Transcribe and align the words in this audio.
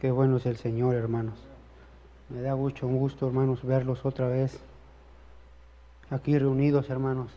Qué 0.00 0.10
bueno 0.10 0.38
es 0.38 0.46
el 0.46 0.56
Señor, 0.56 0.94
hermanos. 0.94 1.34
Me 2.30 2.40
da 2.40 2.56
mucho 2.56 2.88
gusto, 2.88 3.26
hermanos, 3.26 3.62
verlos 3.62 4.06
otra 4.06 4.28
vez 4.28 4.58
aquí 6.08 6.38
reunidos, 6.38 6.88
hermanos. 6.88 7.30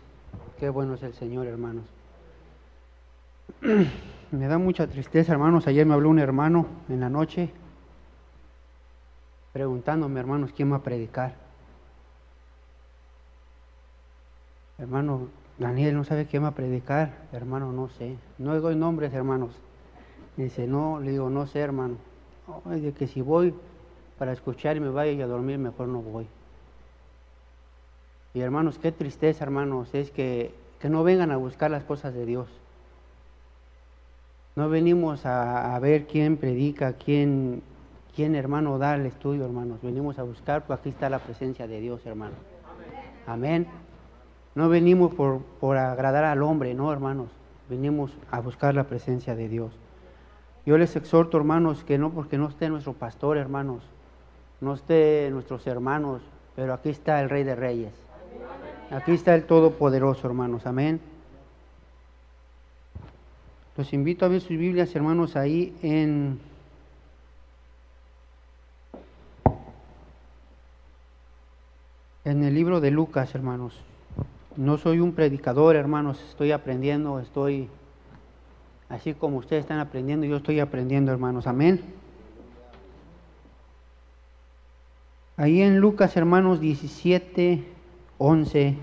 Qué 0.60 0.70
bueno 0.70 0.94
es 0.94 1.04
el 1.04 1.14
Señor, 1.14 1.46
hermanos. 1.46 1.84
Me 4.32 4.48
da 4.48 4.58
mucha 4.58 4.88
tristeza, 4.88 5.34
hermanos. 5.34 5.68
Ayer 5.68 5.86
me 5.86 5.94
habló 5.94 6.10
un 6.10 6.18
hermano 6.18 6.66
en 6.90 7.02
la 7.02 7.10
noche 7.10 7.52
preguntándome, 9.52 10.20
hermanos, 10.20 10.52
quién 10.56 10.72
va 10.72 10.78
a 10.78 10.84
predicar. 10.84 11.36
Hermano, 14.80 15.28
Daniel 15.60 15.96
no 15.96 16.04
sabe 16.04 16.26
quién 16.26 16.44
va 16.44 16.48
a 16.48 16.56
predicar. 16.56 17.14
Hermano, 17.32 17.72
no 17.72 17.90
sé. 17.90 18.16
No 18.40 18.60
doy 18.60 18.76
nombres, 18.76 19.14
hermanos. 19.14 19.52
dice, 20.36 20.66
no, 20.66 21.00
le 21.00 21.12
digo, 21.12 21.30
no 21.30 21.46
sé, 21.46 21.60
hermano 21.60 22.13
de 22.66 22.94
que 22.94 23.08
si 23.08 23.22
voy 23.22 23.54
para 24.18 24.34
escuchar 24.34 24.78
y 24.78 24.80
me 24.80 24.90
vaya 24.90 25.24
a 25.24 25.28
dormir, 25.28 25.58
mejor 25.58 25.88
no 25.88 26.02
voy. 26.02 26.28
Y 28.34 28.42
hermanos, 28.42 28.80
qué 28.80 28.92
tristeza, 28.92 29.44
hermanos, 29.44 29.94
es 29.94 30.12
que, 30.12 30.54
que 30.80 30.90
no 30.90 31.04
vengan 31.04 31.32
a 31.32 31.38
buscar 31.38 31.70
las 31.72 31.84
cosas 31.84 32.14
de 32.14 32.26
Dios. 32.26 32.48
No 34.56 34.70
venimos 34.70 35.26
a, 35.26 35.78
ver 35.80 36.06
quién 36.06 36.38
predica, 36.38 36.94
quién, 36.94 37.64
quién, 38.16 38.36
hermano, 38.36 38.78
da 38.78 38.96
el 38.96 39.06
estudio, 39.06 39.46
hermanos. 39.46 39.80
Venimos 39.82 40.20
a 40.20 40.24
buscar, 40.24 40.66
pues 40.66 40.80
aquí 40.80 40.90
está 40.90 41.10
la 41.10 41.20
presencia 41.20 41.68
de 41.68 41.80
Dios, 41.80 42.06
hermano. 42.06 42.36
Amén. 43.26 43.68
No 44.54 44.70
venimos 44.70 45.14
por, 45.16 45.42
por 45.60 45.78
agradar 45.78 46.24
al 46.24 46.44
hombre, 46.44 46.74
no, 46.76 46.92
hermanos. 46.92 47.30
Venimos 47.68 48.12
a 48.30 48.42
buscar 48.42 48.76
la 48.76 48.84
presencia 48.84 49.36
de 49.36 49.50
Dios. 49.50 49.72
Yo 50.66 50.78
les 50.78 50.96
exhorto, 50.96 51.38
hermanos, 51.38 51.84
que 51.84 51.98
no 51.98 52.12
porque 52.12 52.38
no 52.38 52.48
esté 52.48 52.70
nuestro 52.70 52.94
pastor, 52.94 53.38
hermanos, 53.38 53.84
no 54.62 54.74
esté 54.74 55.30
nuestros 55.32 55.68
hermanos, 55.68 56.22
pero 56.56 56.74
aquí 56.74 56.90
está 56.90 57.20
el 57.20 57.30
Rey 57.30 57.44
de 57.44 57.56
Reyes. 57.56 57.94
Aquí 58.92 59.12
está 59.12 59.36
el 59.36 59.46
Todopoderoso, 59.46 60.28
hermanos. 60.28 60.66
Amén. 60.66 61.02
Los 63.76 63.92
invito 63.92 64.26
a 64.26 64.30
ver 64.30 64.40
sus 64.40 64.58
Biblias, 64.58 64.96
hermanos, 64.96 65.36
ahí 65.36 65.76
en 65.82 66.40
en 72.24 72.44
el 72.44 72.54
libro 72.54 72.80
de 72.80 72.92
Lucas, 72.92 73.36
hermanos. 73.36 73.74
No 74.56 74.78
soy 74.78 75.00
un 75.00 75.14
predicador, 75.14 75.76
hermanos, 75.76 76.24
estoy 76.30 76.52
aprendiendo, 76.52 77.20
estoy 77.20 77.68
Así 78.94 79.16
como 79.16 79.38
ustedes 79.38 79.62
están 79.62 79.80
aprendiendo, 79.80 80.28
yo 80.28 80.38
estoy 80.38 80.60
aprendiendo, 80.60 81.12
hermanos. 81.12 81.48
Amén. 81.48 81.82
Ahí 85.36 85.64
en 85.64 85.80
Lucas, 85.80 86.16
hermanos, 86.16 86.60
17, 86.60 87.64
11 88.20 88.78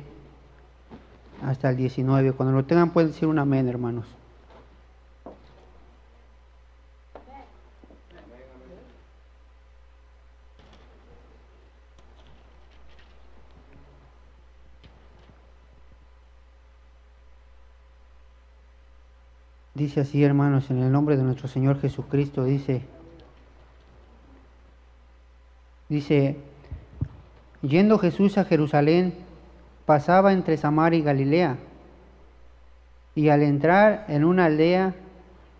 hasta 1.45 1.71
el 1.71 1.77
19. 1.77 2.33
Cuando 2.33 2.57
lo 2.57 2.65
tengan 2.65 2.91
pueden 2.91 3.13
decir 3.13 3.29
un 3.29 3.39
amén, 3.39 3.69
hermanos. 3.69 4.05
Dice 19.81 20.01
así, 20.01 20.23
hermanos, 20.23 20.71
en 20.71 20.83
el 20.83 20.93
nombre 20.93 21.17
de 21.17 21.23
nuestro 21.23 21.49
Señor 21.49 21.81
Jesucristo, 21.81 22.45
dice, 22.45 22.83
dice, 25.89 26.37
yendo 27.63 27.99
Jesús 27.99 28.37
a 28.37 28.45
Jerusalén, 28.45 29.15
pasaba 29.87 30.35
entre 30.35 30.59
Samaria 30.59 30.99
y 30.99 31.03
Galilea, 31.03 31.57
y 33.15 33.31
al 33.31 33.43
entrar 33.43 34.05
en 34.09 34.27
una 34.27 34.45
aldea, 34.45 34.97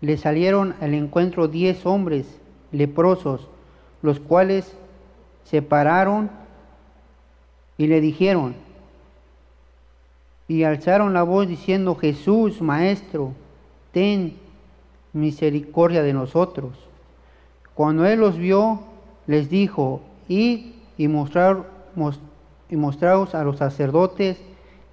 le 0.01 0.17
salieron 0.17 0.75
al 0.81 0.93
encuentro 0.93 1.47
diez 1.47 1.83
hombres 1.87 2.27
leprosos, 2.71 3.49
los 4.03 4.19
cuales 4.19 4.71
se 5.45 5.63
pararon 5.63 6.29
y 7.75 7.87
le 7.87 8.01
dijeron, 8.01 8.53
y 10.47 10.61
alzaron 10.61 11.11
la 11.11 11.23
voz 11.23 11.47
diciendo, 11.47 11.95
Jesús, 11.95 12.61
Maestro, 12.61 13.33
ten 13.91 14.37
misericordia 15.13 16.03
de 16.03 16.13
nosotros. 16.13 16.71
Cuando 17.73 18.05
él 18.05 18.19
los 18.19 18.37
vio, 18.37 18.81
les 19.27 19.49
dijo, 19.49 20.01
id 20.27 20.73
y, 20.97 21.07
mostrar, 21.07 21.65
y 22.69 22.75
mostraos 22.75 23.35
a 23.35 23.43
los 23.43 23.57
sacerdotes, 23.57 24.41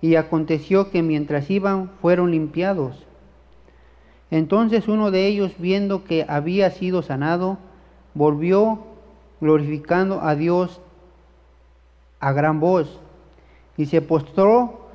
y 0.00 0.14
aconteció 0.14 0.90
que 0.90 1.02
mientras 1.02 1.50
iban 1.50 1.90
fueron 2.00 2.30
limpiados. 2.30 3.04
Entonces 4.30 4.86
uno 4.88 5.10
de 5.10 5.26
ellos, 5.26 5.52
viendo 5.58 6.04
que 6.04 6.24
había 6.28 6.70
sido 6.70 7.02
sanado, 7.02 7.58
volvió 8.14 8.80
glorificando 9.40 10.20
a 10.22 10.34
Dios 10.34 10.80
a 12.20 12.32
gran 12.32 12.60
voz, 12.60 13.00
y 13.76 13.86
se 13.86 14.02
postró 14.02 14.88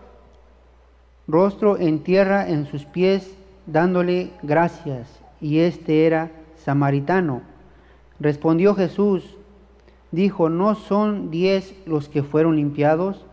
rostro 1.27 1.77
en 1.77 2.03
tierra 2.03 2.49
en 2.49 2.65
sus 2.65 2.85
pies 2.85 3.37
dándole 3.65 4.31
gracias, 4.41 5.19
y 5.39 5.59
este 5.59 6.05
era 6.05 6.31
samaritano. 6.55 7.41
Respondió 8.19 8.75
Jesús, 8.75 9.37
dijo, 10.11 10.49
¿no 10.49 10.75
son 10.75 11.31
diez 11.31 11.75
los 11.85 12.09
que 12.09 12.23
fueron 12.23 12.55
limpiados? 12.55 13.25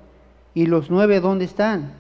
¿Y 0.55 0.67
los 0.67 0.91
nueve 0.91 1.21
dónde 1.21 1.45
están? 1.45 1.93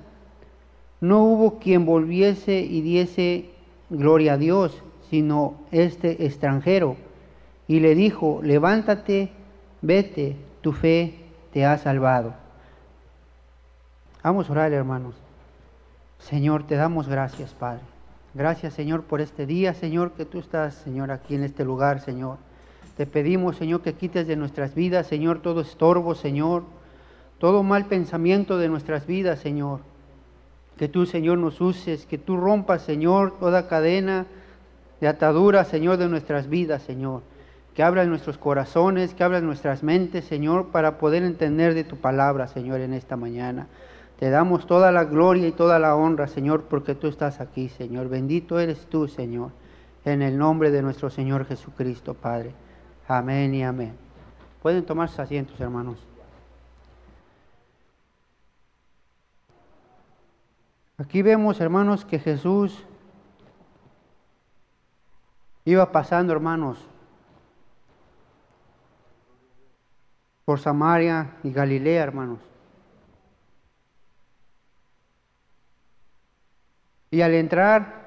No 1.00 1.22
hubo 1.22 1.58
quien 1.58 1.86
volviese 1.86 2.60
y 2.60 2.80
diese 2.82 3.50
gloria 3.88 4.34
a 4.34 4.38
Dios, 4.38 4.82
sino 5.08 5.54
este 5.70 6.26
extranjero. 6.26 6.97
Y 7.68 7.80
le 7.80 7.94
dijo, 7.94 8.41
levántate, 8.42 9.30
vete, 9.82 10.36
tu 10.60 10.72
fe 10.72 11.14
te 11.52 11.64
ha 11.64 11.78
salvado. 11.78 12.34
Vamos 14.22 14.48
a 14.48 14.52
orar, 14.52 14.72
hermanos. 14.72 15.14
Señor, 16.18 16.66
te 16.66 16.74
damos 16.74 17.08
gracias, 17.08 17.54
Padre. 17.54 17.89
Gracias, 18.32 18.74
Señor, 18.74 19.02
por 19.02 19.20
este 19.20 19.44
día, 19.44 19.74
Señor, 19.74 20.12
que 20.12 20.24
tú 20.24 20.38
estás, 20.38 20.74
Señor, 20.74 21.10
aquí 21.10 21.34
en 21.34 21.42
este 21.42 21.64
lugar, 21.64 22.00
Señor. 22.00 22.38
Te 22.96 23.04
pedimos, 23.04 23.56
Señor, 23.56 23.82
que 23.82 23.94
quites 23.94 24.28
de 24.28 24.36
nuestras 24.36 24.74
vidas, 24.74 25.08
Señor, 25.08 25.42
todo 25.42 25.62
estorbo, 25.62 26.14
Señor, 26.14 26.62
todo 27.38 27.64
mal 27.64 27.86
pensamiento 27.86 28.56
de 28.56 28.68
nuestras 28.68 29.06
vidas, 29.06 29.41
Señor. 29.41 29.80
Que 30.76 30.86
tú, 30.86 31.06
Señor, 31.06 31.38
nos 31.38 31.60
uses, 31.60 32.06
que 32.06 32.18
tú 32.18 32.36
rompas, 32.36 32.82
Señor, 32.82 33.36
toda 33.41 33.66
cadena 33.66 34.26
de 35.00 35.08
atadura, 35.08 35.64
Señor, 35.64 35.97
de 35.97 36.08
nuestras 36.08 36.48
vidas, 36.48 36.82
Señor. 36.82 37.22
Que 37.74 37.82
abras 37.82 38.06
nuestros 38.06 38.38
corazones, 38.38 39.12
que 39.12 39.24
abras 39.24 39.42
nuestras 39.42 39.82
mentes, 39.82 40.24
Señor, 40.24 40.68
para 40.68 40.98
poder 40.98 41.24
entender 41.24 41.74
de 41.74 41.82
tu 41.82 41.97
palabra, 41.97 42.47
Señor, 42.47 42.80
en 42.80 42.94
esta 42.94 43.16
mañana. 43.16 43.66
Te 44.20 44.28
damos 44.28 44.66
toda 44.66 44.92
la 44.92 45.04
gloria 45.04 45.48
y 45.48 45.53
toda 45.53 45.78
la 45.78 45.97
honra, 45.97 46.28
Señor, 46.28 46.64
porque 46.64 46.94
tú 46.94 47.06
estás 47.06 47.41
aquí, 47.41 47.70
Señor. 47.70 48.10
Bendito 48.10 48.60
eres 48.60 48.86
tú, 48.86 49.08
Señor, 49.08 49.50
en 50.04 50.20
el 50.20 50.36
nombre 50.36 50.70
de 50.70 50.82
nuestro 50.82 51.08
Señor 51.08 51.47
Jesucristo, 51.47 52.12
Padre. 52.12 52.53
Amén 53.09 53.54
y 53.54 53.64
amén. 53.64 53.97
Pueden 54.60 54.84
tomar 54.84 55.09
sus 55.09 55.20
asientos, 55.20 55.59
hermanos. 55.59 55.97
Aquí 60.98 61.22
vemos, 61.22 61.59
hermanos, 61.59 62.04
que 62.04 62.19
Jesús 62.19 62.84
iba 65.64 65.91
pasando, 65.92 66.34
hermanos, 66.34 66.76
por 70.44 70.60
Samaria 70.60 71.39
y 71.42 71.53
Galilea, 71.53 72.03
hermanos. 72.03 72.49
Y 77.10 77.22
al 77.22 77.34
entrar 77.34 78.01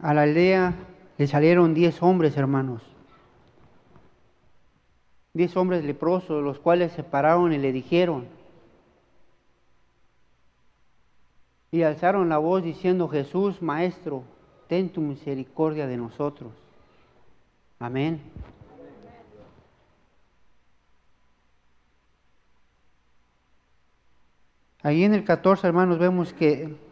a 0.00 0.14
la 0.14 0.22
aldea 0.22 0.74
le 1.18 1.26
salieron 1.26 1.74
diez 1.74 2.02
hombres, 2.02 2.36
hermanos. 2.36 2.82
Diez 5.34 5.54
hombres 5.56 5.84
leprosos, 5.84 6.42
los 6.42 6.58
cuales 6.58 6.92
se 6.92 7.02
pararon 7.02 7.52
y 7.52 7.58
le 7.58 7.72
dijeron. 7.72 8.26
Y 11.70 11.82
alzaron 11.82 12.30
la 12.30 12.38
voz 12.38 12.62
diciendo, 12.62 13.08
Jesús, 13.08 13.60
Maestro, 13.60 14.22
ten 14.68 14.88
tu 14.88 15.02
misericordia 15.02 15.86
de 15.86 15.98
nosotros. 15.98 16.52
Amén. 17.78 18.22
Ahí 24.82 25.04
en 25.04 25.12
el 25.12 25.24
14, 25.24 25.66
hermanos, 25.66 25.98
vemos 25.98 26.32
que 26.32 26.85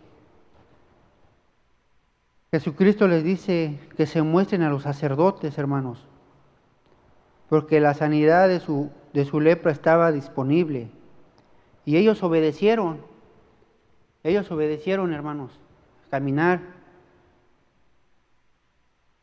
Jesucristo 2.55 3.09
les 3.09 3.25
dice 3.25 3.81
que 3.97 4.06
se 4.06 4.23
muestren 4.23 4.62
a 4.62 4.71
los 4.71 4.85
sacerdotes, 4.85 5.59
hermanos. 5.59 6.06
porque 7.49 7.81
la 7.81 7.95
sanidad 7.95 8.47
de 8.47 8.61
su, 8.61 8.93
de 9.12 9.25
su 9.25 9.41
lepra 9.41 9.73
estaba 9.73 10.12
disponible. 10.12 10.89
Y 11.85 11.97
ellos 11.97 12.23
obedecieron, 12.23 13.01
ellos 14.23 14.49
obedecieron, 14.53 15.12
hermanos, 15.12 15.51
caminar. 16.11 16.61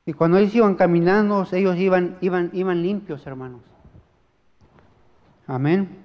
Y 0.05 0.11
cuando 0.11 0.37
ellos 0.37 0.53
iban 0.53 0.75
caminando, 0.75 1.47
ellos 1.53 1.77
iban, 1.77 2.17
iban, 2.19 2.49
iban 2.51 2.81
limpios, 2.83 3.25
hermanos. 3.25 3.61
Amén. 5.47 6.00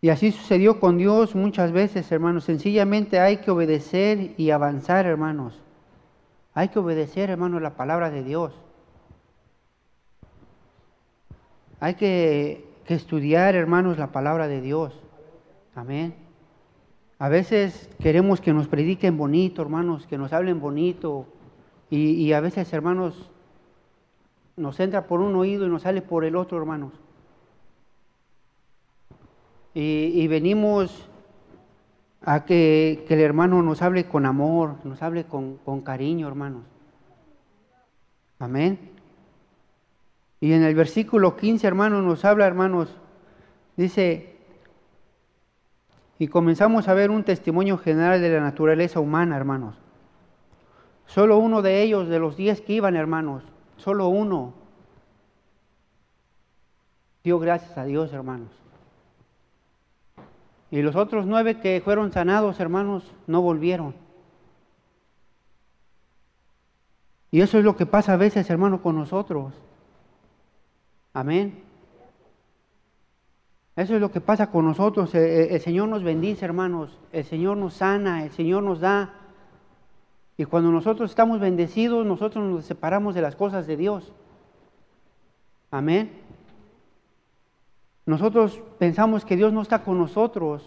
Y 0.00 0.10
así 0.10 0.30
sucedió 0.30 0.78
con 0.78 0.96
Dios 0.96 1.34
muchas 1.34 1.72
veces, 1.72 2.10
hermanos. 2.12 2.44
Sencillamente 2.44 3.18
hay 3.18 3.38
que 3.38 3.50
obedecer 3.50 4.34
y 4.36 4.50
avanzar, 4.50 5.06
hermanos. 5.06 5.60
Hay 6.54 6.68
que 6.68 6.78
obedecer, 6.78 7.30
hermanos, 7.30 7.62
la 7.62 7.74
palabra 7.76 8.10
de 8.10 8.22
Dios. 8.22 8.52
Hay 11.80 11.94
que, 11.94 12.66
estudiar, 12.86 13.54
hermanos, 13.54 13.98
la 13.98 14.12
palabra 14.12 14.48
de 14.48 14.60
Dios. 14.60 14.98
Amén. 15.74 16.14
A 17.18 17.28
veces 17.28 17.90
queremos 18.00 18.40
que 18.40 18.52
nos 18.52 18.66
prediquen 18.66 19.18
bonito, 19.18 19.62
hermanos, 19.62 20.06
que 20.06 20.16
nos 20.16 20.32
hablen 20.32 20.60
bonito. 20.60 21.26
Y, 21.90 22.32
a 22.32 22.40
veces, 22.40 22.72
hermanos, 22.72 23.30
nos 24.56 24.78
entra 24.80 25.06
por 25.06 25.20
un 25.20 25.34
oído 25.36 25.66
y 25.66 25.68
nos 25.68 25.82
sale 25.82 26.02
por 26.02 26.24
el 26.24 26.36
otro, 26.36 26.58
hermanos. 26.58 26.92
Y, 29.80 30.26
venimos 30.26 31.08
a 32.22 32.44
que, 32.44 33.06
el 33.08 33.20
hermano 33.20 33.62
nos 33.62 33.80
hable 33.80 34.06
con 34.06 34.26
amor, 34.26 34.74
nos 34.82 35.00
hable 35.02 35.22
con, 35.22 35.58
con 35.58 35.82
cariño, 35.82 36.26
hermanos. 36.26 36.64
Amén. 38.40 38.90
Y 40.40 40.52
en 40.52 40.64
el 40.64 40.74
versículo 40.74 41.36
15, 41.36 41.64
hermanos, 41.64 42.02
nos 42.02 42.24
habla, 42.24 42.48
hermanos, 42.48 42.92
dice, 43.76 44.34
y 46.18 46.26
comenzamos 46.26 46.88
a 46.88 46.94
ver 46.94 47.12
un 47.12 47.22
testimonio 47.22 47.78
general 47.78 48.20
de 48.20 48.30
la 48.30 48.40
naturaleza 48.40 48.98
humana, 48.98 49.36
hermanos. 49.36 49.76
Solo 51.06 51.38
uno 51.38 51.62
de 51.62 51.82
ellos, 51.82 52.08
de 52.08 52.18
los 52.18 52.36
diez 52.36 52.60
que 52.62 52.72
iban, 52.72 52.96
hermanos, 52.96 53.44
solo 53.76 54.08
uno 54.08 54.54
dio 57.22 57.38
gracias 57.38 57.78
a 57.78 57.84
Dios, 57.84 58.12
hermanos. 58.12 58.50
Y 60.70 60.82
los 60.82 60.96
otros 60.96 61.26
nueve 61.26 61.60
que 61.60 61.80
fueron 61.82 62.12
sanados, 62.12 62.60
hermanos, 62.60 63.10
no 63.26 63.40
volvieron. 63.40 63.94
Y 67.30 67.40
eso 67.40 67.58
es 67.58 67.64
lo 67.64 67.76
que 67.76 67.86
pasa 67.86 68.14
a 68.14 68.16
veces, 68.16 68.48
hermano, 68.50 68.82
con 68.82 68.96
nosotros. 68.96 69.54
Amén. 71.12 71.62
Eso 73.76 73.94
es 73.94 74.00
lo 74.00 74.10
que 74.10 74.20
pasa 74.20 74.50
con 74.50 74.64
nosotros. 74.64 75.14
El, 75.14 75.60
Señor 75.60 75.88
nos 75.88 76.02
bendice, 76.02 76.44
hermanos. 76.44 76.98
El 77.12 77.24
Señor 77.24 77.56
nos 77.56 77.74
sana, 77.74 78.24
el 78.24 78.30
Señor 78.30 78.62
nos 78.62 78.80
da. 78.80 79.14
Y 80.36 80.44
cuando 80.46 80.70
nosotros 80.70 81.10
estamos 81.10 81.40
bendecidos, 81.40 82.04
nosotros 82.04 82.44
nos 82.44 82.64
separamos 82.64 83.14
de 83.14 83.22
las 83.22 83.36
cosas 83.36 83.66
de 83.66 83.76
Dios. 83.76 84.12
Amén. 85.70 86.10
Nosotros 88.08 88.62
pensamos 88.78 89.26
que 89.26 89.36
Dios 89.36 89.52
no 89.52 89.60
está 89.60 89.80
con 89.84 89.98
nosotros, 89.98 90.62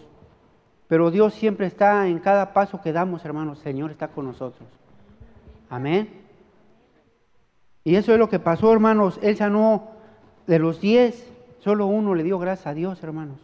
pero 0.86 1.10
Dios 1.10 1.34
siempre 1.34 1.66
está 1.66 2.06
en 2.06 2.20
cada 2.20 2.52
paso 2.52 2.80
que 2.80 2.92
damos, 2.92 3.24
hermanos. 3.24 3.58
Señor 3.58 3.90
está 3.90 4.06
con 4.06 4.26
nosotros. 4.26 4.68
Amén. 5.68 6.08
Y 7.82 7.96
eso 7.96 8.12
es 8.12 8.18
lo 8.20 8.28
que 8.28 8.38
pasó, 8.38 8.72
hermanos. 8.72 9.18
Él 9.22 9.36
sanó 9.36 9.88
de 10.46 10.60
los 10.60 10.80
diez, 10.80 11.32
solo 11.58 11.86
uno 11.86 12.14
le 12.14 12.22
dio 12.22 12.38
gracias 12.38 12.68
a 12.68 12.74
Dios, 12.74 13.02
hermanos. 13.02 13.40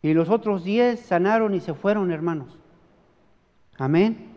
Y 0.00 0.14
los 0.14 0.30
otros 0.30 0.64
diez 0.64 1.00
sanaron 1.00 1.54
y 1.54 1.60
se 1.60 1.74
fueron, 1.74 2.10
hermanos. 2.10 2.56
Amén. 3.76 4.33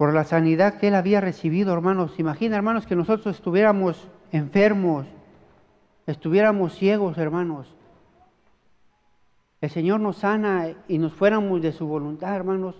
Por 0.00 0.14
la 0.14 0.24
sanidad 0.24 0.78
que 0.78 0.88
él 0.88 0.94
había 0.94 1.20
recibido, 1.20 1.74
hermanos. 1.74 2.18
Imagina, 2.18 2.56
hermanos, 2.56 2.86
que 2.86 2.96
nosotros 2.96 3.36
estuviéramos 3.36 4.08
enfermos, 4.32 5.04
estuviéramos 6.06 6.74
ciegos, 6.74 7.18
hermanos. 7.18 7.66
El 9.60 9.68
Señor 9.68 10.00
nos 10.00 10.16
sana 10.16 10.68
y 10.88 10.96
nos 10.96 11.12
fuéramos 11.12 11.60
de 11.60 11.72
su 11.72 11.86
voluntad, 11.86 12.34
hermanos. 12.34 12.76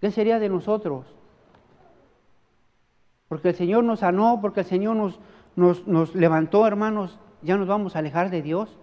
¿Qué 0.00 0.12
sería 0.12 0.38
de 0.38 0.48
nosotros? 0.48 1.06
Porque 3.26 3.48
el 3.48 3.56
Señor 3.56 3.82
nos 3.82 3.98
sanó, 3.98 4.38
porque 4.40 4.60
el 4.60 4.66
Señor 4.66 4.94
nos, 4.94 5.18
nos, 5.56 5.88
nos 5.88 6.14
levantó, 6.14 6.68
hermanos, 6.68 7.18
ya 7.42 7.56
nos 7.56 7.66
vamos 7.66 7.96
a 7.96 7.98
alejar 7.98 8.30
de 8.30 8.42
Dios. 8.42 8.78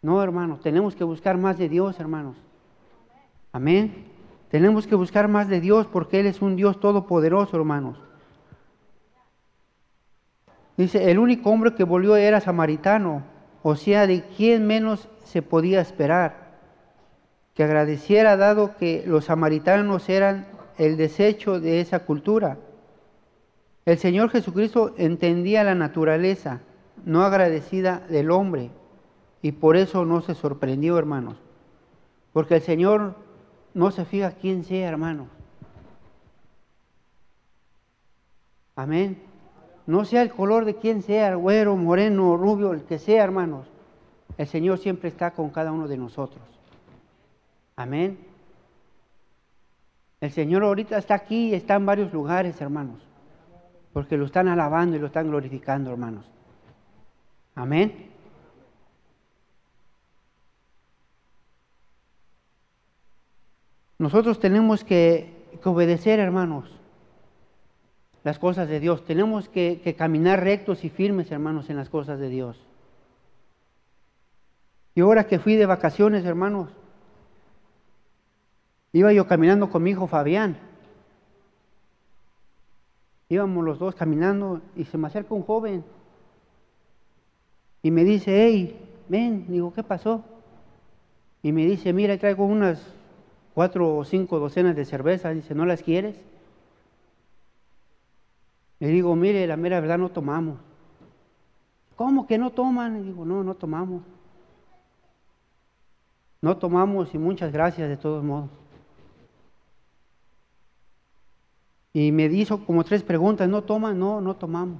No, 0.00 0.22
hermanos, 0.22 0.62
tenemos 0.62 0.96
que 0.96 1.04
buscar 1.04 1.36
más 1.36 1.58
de 1.58 1.68
Dios, 1.68 2.00
hermanos. 2.00 2.38
Amén. 3.52 4.16
Tenemos 4.50 4.86
que 4.86 4.94
buscar 4.94 5.28
más 5.28 5.48
de 5.48 5.60
Dios 5.60 5.86
porque 5.86 6.20
Él 6.20 6.26
es 6.26 6.40
un 6.40 6.56
Dios 6.56 6.80
todopoderoso, 6.80 7.56
hermanos. 7.56 7.98
Dice, 10.76 11.10
el 11.10 11.18
único 11.18 11.50
hombre 11.50 11.74
que 11.74 11.84
volvió 11.84 12.16
era 12.16 12.40
samaritano, 12.40 13.24
o 13.62 13.74
sea, 13.74 14.06
de 14.06 14.22
quien 14.36 14.66
menos 14.66 15.08
se 15.24 15.42
podía 15.42 15.80
esperar. 15.80 16.48
Que 17.54 17.64
agradeciera 17.64 18.36
dado 18.36 18.76
que 18.76 19.02
los 19.06 19.26
samaritanos 19.26 20.08
eran 20.08 20.46
el 20.78 20.96
desecho 20.96 21.60
de 21.60 21.80
esa 21.80 22.00
cultura. 22.00 22.58
El 23.84 23.98
Señor 23.98 24.30
Jesucristo 24.30 24.94
entendía 24.96 25.64
la 25.64 25.74
naturaleza 25.74 26.60
no 27.04 27.22
agradecida 27.24 28.02
del 28.08 28.30
hombre 28.30 28.70
y 29.42 29.52
por 29.52 29.76
eso 29.76 30.04
no 30.04 30.20
se 30.20 30.34
sorprendió, 30.34 30.98
hermanos. 30.98 31.36
Porque 32.32 32.56
el 32.56 32.62
Señor 32.62 33.16
no 33.78 33.92
se 33.92 34.04
fija 34.04 34.32
quién 34.32 34.64
sea, 34.64 34.88
hermano. 34.88 35.28
Amén. 38.74 39.22
No 39.86 40.04
sea 40.04 40.22
el 40.22 40.32
color 40.32 40.64
de 40.64 40.74
quien 40.74 41.00
sea, 41.00 41.36
güero, 41.36 41.76
moreno, 41.76 42.36
rubio, 42.36 42.72
el 42.72 42.82
que 42.82 42.98
sea, 42.98 43.22
hermanos. 43.22 43.68
El 44.36 44.48
Señor 44.48 44.78
siempre 44.78 45.08
está 45.08 45.30
con 45.30 45.50
cada 45.50 45.70
uno 45.70 45.86
de 45.86 45.96
nosotros. 45.96 46.42
Amén. 47.76 48.18
El 50.20 50.32
Señor 50.32 50.64
ahorita 50.64 50.98
está 50.98 51.14
aquí 51.14 51.50
y 51.50 51.54
está 51.54 51.76
en 51.76 51.86
varios 51.86 52.12
lugares, 52.12 52.60
hermanos. 52.60 53.00
Porque 53.92 54.16
lo 54.16 54.26
están 54.26 54.48
alabando 54.48 54.96
y 54.96 54.98
lo 54.98 55.06
están 55.06 55.28
glorificando, 55.28 55.92
hermanos. 55.92 56.28
Amén. 57.54 58.07
Nosotros 63.98 64.38
tenemos 64.38 64.84
que, 64.84 65.58
obedecer, 65.64 66.20
hermanos, 66.20 66.70
las 68.24 68.38
cosas 68.38 68.68
de 68.68 68.80
Dios. 68.80 69.04
Tenemos 69.04 69.48
que, 69.48 69.80
que 69.82 69.94
caminar 69.94 70.42
rectos 70.42 70.84
y 70.84 70.88
firmes, 70.88 71.30
hermanos, 71.30 71.68
en 71.68 71.76
las 71.76 71.88
cosas 71.88 72.18
de 72.18 72.28
Dios. 72.28 72.56
Y 74.94 75.00
ahora 75.00 75.24
que 75.24 75.38
fui 75.38 75.56
de 75.56 75.66
vacaciones, 75.66 76.24
hermanos, 76.24 76.70
iba 78.92 79.12
yo 79.12 79.26
caminando 79.26 79.68
con 79.70 79.82
mi 79.82 79.90
hijo 79.90 80.06
Fabián. 80.06 80.58
Íbamos 83.28 83.64
los 83.64 83.78
dos 83.78 83.94
caminando 83.94 84.62
y 84.74 84.84
se 84.84 84.96
me 84.96 85.08
acerca 85.08 85.34
un 85.34 85.42
joven 85.42 85.84
y 87.82 87.90
me 87.90 88.04
dice, 88.04 88.44
hey, 88.44 88.80
ven, 89.08 89.46
digo, 89.48 89.72
¿qué 89.72 89.82
pasó? 89.82 90.24
Y 91.42 91.52
me 91.52 91.64
dice, 91.66 91.92
mira, 91.92 92.18
traigo 92.18 92.46
unas 92.46 92.80
cuatro 93.58 93.96
o 93.96 94.04
cinco 94.04 94.38
docenas 94.38 94.76
de 94.76 94.84
cervezas, 94.84 95.34
dice, 95.34 95.52
¿no 95.52 95.66
las 95.66 95.82
quieres? 95.82 96.14
Le 98.78 98.86
digo, 98.86 99.16
mire, 99.16 99.44
la 99.48 99.56
mera 99.56 99.80
verdad 99.80 99.98
no 99.98 100.10
tomamos. 100.10 100.60
¿Cómo 101.96 102.28
que 102.28 102.38
no 102.38 102.50
toman? 102.50 102.94
Le 102.94 103.02
digo, 103.02 103.24
no, 103.24 103.42
no 103.42 103.56
tomamos. 103.56 104.04
No 106.40 106.56
tomamos 106.56 107.12
y 107.12 107.18
muchas 107.18 107.50
gracias 107.50 107.88
de 107.88 107.96
todos 107.96 108.22
modos. 108.22 108.48
Y 111.92 112.12
me 112.12 112.26
hizo 112.26 112.64
como 112.64 112.84
tres 112.84 113.02
preguntas, 113.02 113.48
¿no 113.48 113.62
toman? 113.62 113.98
No, 113.98 114.20
no 114.20 114.36
tomamos. 114.36 114.78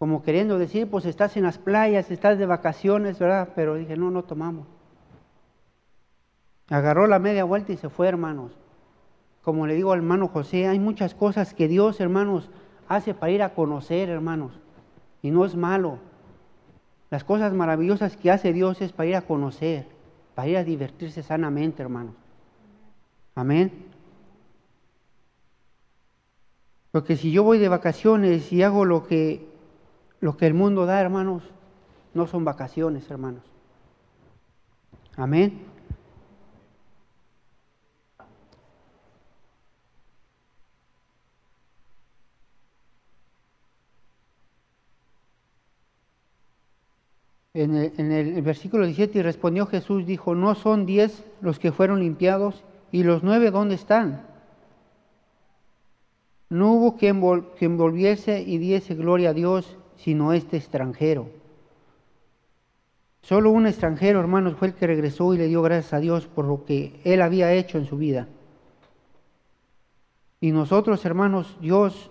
Como 0.00 0.24
queriendo 0.24 0.58
decir, 0.58 0.90
pues 0.90 1.04
estás 1.04 1.36
en 1.36 1.44
las 1.44 1.58
playas, 1.58 2.10
estás 2.10 2.38
de 2.38 2.46
vacaciones, 2.46 3.20
¿verdad? 3.20 3.50
Pero 3.54 3.76
dije, 3.76 3.96
no, 3.96 4.10
no 4.10 4.24
tomamos. 4.24 4.66
Agarró 6.68 7.06
la 7.06 7.18
media 7.18 7.44
vuelta 7.44 7.72
y 7.72 7.76
se 7.76 7.88
fue, 7.88 8.08
hermanos. 8.08 8.52
Como 9.42 9.66
le 9.66 9.74
digo 9.74 9.92
al 9.92 10.00
hermano 10.00 10.28
José, 10.28 10.66
hay 10.66 10.80
muchas 10.80 11.14
cosas 11.14 11.54
que 11.54 11.68
Dios, 11.68 12.00
hermanos, 12.00 12.50
hace 12.88 13.14
para 13.14 13.32
ir 13.32 13.42
a 13.42 13.54
conocer, 13.54 14.08
hermanos. 14.08 14.52
Y 15.22 15.30
no 15.30 15.44
es 15.44 15.54
malo. 15.54 15.98
Las 17.10 17.22
cosas 17.22 17.52
maravillosas 17.52 18.16
que 18.16 18.30
hace 18.30 18.52
Dios 18.52 18.82
es 18.82 18.92
para 18.92 19.08
ir 19.08 19.16
a 19.16 19.22
conocer. 19.22 19.86
para 20.34 20.48
ir 20.48 20.56
a 20.58 20.64
divertirse 20.64 21.22
sanamente, 21.22 21.82
hermanos. 21.82 22.14
Amén. 23.34 23.86
Porque 26.90 27.16
si 27.16 27.30
yo 27.30 27.42
voy 27.42 27.58
de 27.58 27.68
vacaciones 27.68 28.52
y 28.52 28.62
hago 28.62 28.84
lo 28.84 29.06
que, 29.06 29.46
lo 30.20 30.36
que 30.36 30.46
el 30.46 30.52
mundo 30.52 30.84
da, 30.84 31.00
hermanos, 31.00 31.42
no 32.12 32.26
son 32.26 32.44
vacaciones, 32.44 33.10
hermanos. 33.10 33.42
Amén. 35.16 35.75
En 47.58 48.12
el, 48.12 48.42
versículo 48.42 48.84
17, 48.84 49.18
y 49.18 49.22
respondió 49.22 49.64
Jesús, 49.64 50.04
dijo, 50.04 50.34
no 50.34 50.54
son 50.54 50.84
diez 50.84 51.24
los 51.40 51.58
que 51.58 51.72
fueron 51.72 52.00
limpiados, 52.00 52.62
y 52.92 53.02
los 53.02 53.22
nueve, 53.22 53.50
¿dónde 53.50 53.76
están? 53.76 54.26
No 56.50 56.72
hubo 56.72 56.96
quien, 56.98 57.22
quien 57.58 57.78
volviese 57.78 58.42
y 58.42 58.58
diese 58.58 58.94
gloria 58.94 59.30
a 59.30 59.32
Dios, 59.32 59.78
sino 59.96 60.34
este 60.34 60.58
extranjero. 60.58 61.30
Solo 63.22 63.50
un 63.50 63.66
extranjero, 63.66 64.20
hermanos, 64.20 64.56
fue 64.56 64.68
el 64.68 64.74
que 64.74 64.86
regresó 64.86 65.32
y 65.32 65.38
le 65.38 65.46
dio 65.46 65.62
gracias 65.62 65.94
a 65.94 66.00
Dios 66.00 66.26
por 66.26 66.44
lo 66.44 66.66
que 66.66 67.00
él 67.04 67.22
había 67.22 67.54
hecho 67.54 67.78
en 67.78 67.86
su 67.86 67.96
vida. 67.96 68.28
Y 70.42 70.52
nosotros, 70.52 71.06
hermanos, 71.06 71.56
Dios, 71.62 72.10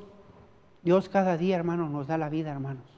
Dios 0.82 1.08
cada 1.08 1.38
día, 1.38 1.56
hermanos, 1.56 1.92
nos 1.92 2.08
da 2.08 2.18
la 2.18 2.30
vida, 2.30 2.52
hermanos. 2.52 2.95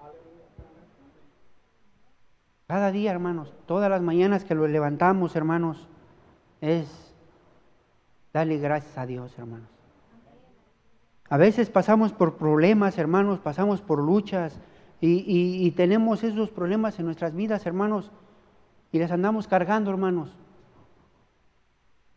Cada 2.67 2.91
día, 2.91 3.11
hermanos, 3.11 3.53
todas 3.65 3.89
las 3.89 4.01
mañanas 4.01 4.43
que 4.43 4.53
lo 4.53 4.67
levantamos, 4.67 5.37
hermanos, 5.37 5.87
es 6.59 6.85
darle 8.33 8.57
gracias 8.57 8.97
a 8.97 9.05
Dios, 9.05 9.31
hermanos. 9.37 9.69
A 11.29 11.37
veces 11.37 11.69
pasamos 11.69 12.11
por 12.11 12.35
problemas, 12.35 12.97
hermanos, 12.97 13.39
pasamos 13.39 13.81
por 13.81 13.99
luchas 13.99 14.59
y, 14.99 15.71
tenemos 15.71 16.25
esos 16.25 16.49
problemas 16.49 16.99
en 16.99 17.05
nuestras 17.05 17.33
vidas, 17.33 17.65
hermanos, 17.65 18.11
y 18.91 18.99
les 18.99 19.11
andamos 19.11 19.47
cargando, 19.47 19.89
hermanos. 19.89 20.35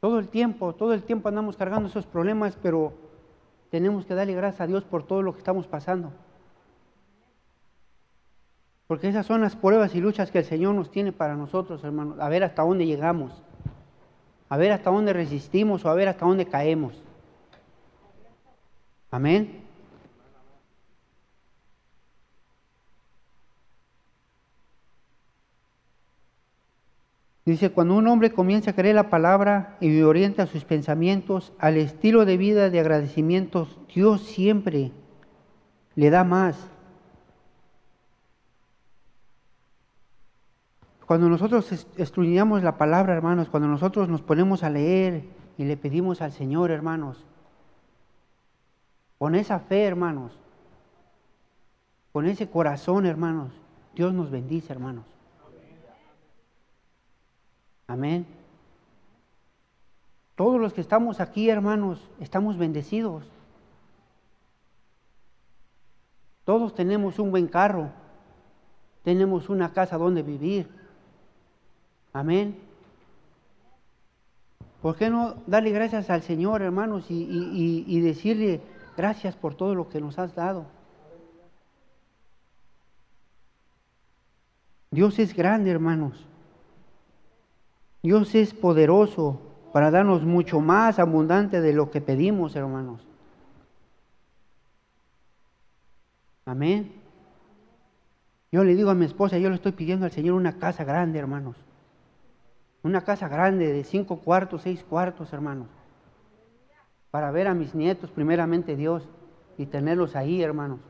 Todo 0.00 0.19
el 0.19 0.28
tiempo, 0.28 0.75
todo 0.75 0.95
el 0.95 1.04
tiempo 1.04 1.28
andamos 1.28 1.57
cargando 1.57 1.88
esos 1.88 2.07
problemas, 2.07 2.59
pero 2.61 2.92
tenemos 3.71 4.04
que 4.04 4.14
darle 4.14 4.35
gracias 4.35 4.62
a 4.62 4.66
Dios 4.66 4.83
por 4.83 5.04
todo 5.04 5.23
lo 5.23 5.33
que 5.33 5.38
estamos 5.38 5.69
pasando. 5.69 6.11
Porque 8.90 9.06
esas 9.06 9.25
son 9.25 9.40
las 9.40 9.54
pruebas 9.54 9.94
y 9.94 10.00
luchas 10.00 10.32
que 10.32 10.40
el 10.40 10.44
Señor 10.44 10.75
nos 10.75 10.90
tiene 10.90 11.12
para 11.12 11.37
nosotros, 11.37 11.85
hermanos. 11.85 12.18
A 12.18 12.28
ver 12.28 12.42
hasta 12.42 12.62
dónde 12.62 12.87
llegamos. 12.87 13.30
A 14.49 14.56
ver 14.56 14.73
hasta 14.73 14.90
dónde 14.90 15.12
resistimos 15.12 15.85
o 15.85 15.90
a 15.90 15.94
ver 15.94 16.09
hasta 16.09 16.26
dónde 16.26 16.47
caemos. 16.47 17.00
Amén. 19.12 19.62
Dice, 27.44 27.70
cuando 27.70 27.94
un 27.94 28.09
hombre 28.09 28.32
comienza 28.32 28.73
a 28.73 28.75
creer 28.75 28.97
la 28.97 29.09
palabra 29.09 29.76
y 29.80 30.02
orienta 30.02 30.49
sus 30.49 30.64
pensamientos 30.64 31.52
al 31.61 31.76
estilo 31.76 32.25
de 32.25 32.37
vida 32.37 32.70
de 32.70 32.80
agradecimientos, 32.80 33.78
Dios 33.94 34.23
siempre 34.23 34.90
le 35.94 36.11
da 36.11 36.25
más. 36.25 36.70
Cuando 41.10 41.28
nosotros 41.28 41.88
estudiamos 41.96 42.62
la 42.62 42.78
palabra, 42.78 43.14
hermanos, 43.14 43.48
cuando 43.48 43.68
nosotros 43.68 44.08
nos 44.08 44.22
ponemos 44.22 44.62
a 44.62 44.70
leer 44.70 45.24
y 45.58 45.64
le 45.64 45.76
pedimos 45.76 46.22
al 46.22 46.30
Señor, 46.30 46.70
hermanos, 46.70 47.24
con 49.18 49.34
esa 49.34 49.58
fe, 49.58 49.82
hermanos, 49.82 50.30
con 52.12 52.26
ese 52.26 52.48
corazón, 52.48 53.06
hermanos, 53.06 53.50
Dios 53.92 54.14
nos 54.14 54.30
bendice, 54.30 54.72
hermanos. 54.72 55.04
Amén. 57.88 58.24
Todos 60.36 60.60
los 60.60 60.72
que 60.72 60.80
estamos 60.80 61.18
aquí, 61.18 61.50
hermanos, 61.50 62.08
estamos 62.20 62.56
bendecidos. 62.56 63.24
Todos 66.44 66.72
tenemos 66.72 67.18
un 67.18 67.32
buen 67.32 67.48
carro, 67.48 67.90
tenemos 69.02 69.48
una 69.48 69.72
casa 69.72 69.98
donde 69.98 70.22
vivir. 70.22 70.78
Amén. 72.12 72.56
¿Por 74.82 74.96
qué 74.96 75.10
no 75.10 75.36
darle 75.46 75.70
gracias 75.70 76.08
al 76.10 76.22
Señor, 76.22 76.62
hermanos, 76.62 77.06
y, 77.08 78.00
decirle 78.00 78.60
gracias 78.96 79.36
por 79.36 79.54
todo 79.54 79.74
lo 79.74 79.88
que 79.88 80.00
nos 80.00 80.18
has 80.18 80.34
dado? 80.34 80.66
Dios 84.90 85.18
es 85.18 85.34
grande, 85.34 85.70
hermanos. 85.70 86.26
Dios 88.02 88.34
es 88.34 88.54
poderoso 88.54 89.40
para 89.72 89.90
darnos 89.90 90.24
mucho 90.24 90.60
más 90.60 90.98
abundante 90.98 91.60
de 91.60 91.74
lo 91.74 91.90
que 91.90 92.00
pedimos, 92.00 92.56
hermanos. 92.56 93.00
Amén. 96.46 96.92
Yo 98.50 98.64
le 98.64 98.74
digo 98.74 98.90
a 98.90 98.94
mi 98.94 99.04
esposa, 99.04 99.38
yo 99.38 99.48
le 99.50 99.54
estoy 99.54 99.72
pidiendo 99.72 100.06
al 100.06 100.10
Señor 100.10 100.34
una 100.34 100.58
casa 100.58 100.82
grande, 100.82 101.20
hermanos. 101.20 101.54
Una 102.82 103.02
casa 103.02 103.28
grande 103.28 103.72
de 103.72 103.84
cinco 103.84 104.20
cuartos, 104.20 104.62
seis 104.62 104.82
cuartos, 104.82 105.32
hermanos. 105.32 105.68
Para 107.10 107.30
ver 107.30 107.49
a 107.49 107.54
mis 107.54 107.75
nietos, 107.75 108.10
primeramente 108.10 108.76
Dios, 108.76 109.08
y 109.58 109.66
tenerlos 109.66 110.16
ahí, 110.16 110.42
hermanos. 110.42 110.80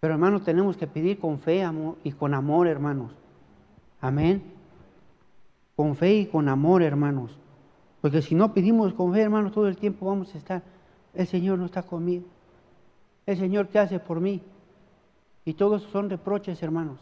Pero 0.00 0.14
hermanos, 0.14 0.44
tenemos 0.44 0.76
que 0.76 0.86
pedir 0.86 1.18
con 1.18 1.40
fe 1.40 1.66
y 2.04 2.12
con 2.12 2.34
amor, 2.34 2.68
hermanos. 2.68 3.10
Amén. 4.00 4.42
Con 5.74 5.96
fe 5.96 6.14
y 6.14 6.26
con 6.26 6.48
amor, 6.48 6.82
hermanos. 6.82 7.36
Porque 8.00 8.22
si 8.22 8.36
no 8.36 8.54
pedimos 8.54 8.94
con 8.94 9.12
fe, 9.12 9.22
hermanos, 9.22 9.52
todo 9.52 9.66
el 9.66 9.76
tiempo 9.76 10.06
vamos 10.06 10.32
a 10.34 10.38
estar, 10.38 10.62
el 11.14 11.26
Señor 11.26 11.58
no 11.58 11.66
está 11.66 11.82
conmigo. 11.82 12.26
El 13.26 13.36
Señor, 13.36 13.68
¿qué 13.68 13.80
hace 13.80 13.98
por 13.98 14.20
mí? 14.20 14.40
Y 15.44 15.54
todos 15.54 15.82
son 15.84 16.08
reproches, 16.08 16.62
hermanos. 16.62 16.98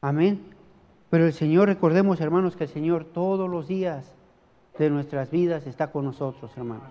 Amén. 0.00 0.54
Pero 1.10 1.26
el 1.26 1.32
Señor, 1.32 1.68
recordemos 1.68 2.20
hermanos 2.20 2.56
que 2.56 2.64
el 2.64 2.70
Señor 2.70 3.04
todos 3.04 3.48
los 3.48 3.68
días 3.68 4.12
de 4.78 4.90
nuestras 4.90 5.30
vidas 5.30 5.66
está 5.66 5.90
con 5.90 6.04
nosotros, 6.04 6.50
hermanos. 6.56 6.88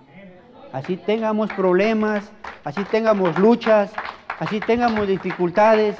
Así 0.71 0.97
tengamos 0.97 1.51
problemas, 1.53 2.31
así 2.63 2.83
tengamos 2.85 3.37
luchas, 3.37 3.93
así 4.39 4.59
tengamos 4.59 5.07
dificultades, 5.07 5.97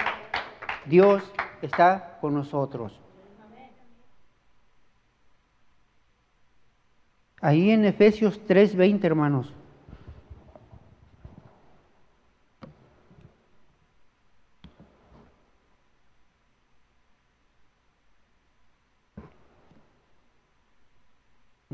Dios 0.86 1.24
está 1.62 2.18
con 2.22 2.34
nosotros. 2.34 3.00
Ahí 7.42 7.70
en 7.70 7.86
Efesios 7.86 8.40
3:20, 8.48 9.06
hermanos. 9.06 9.54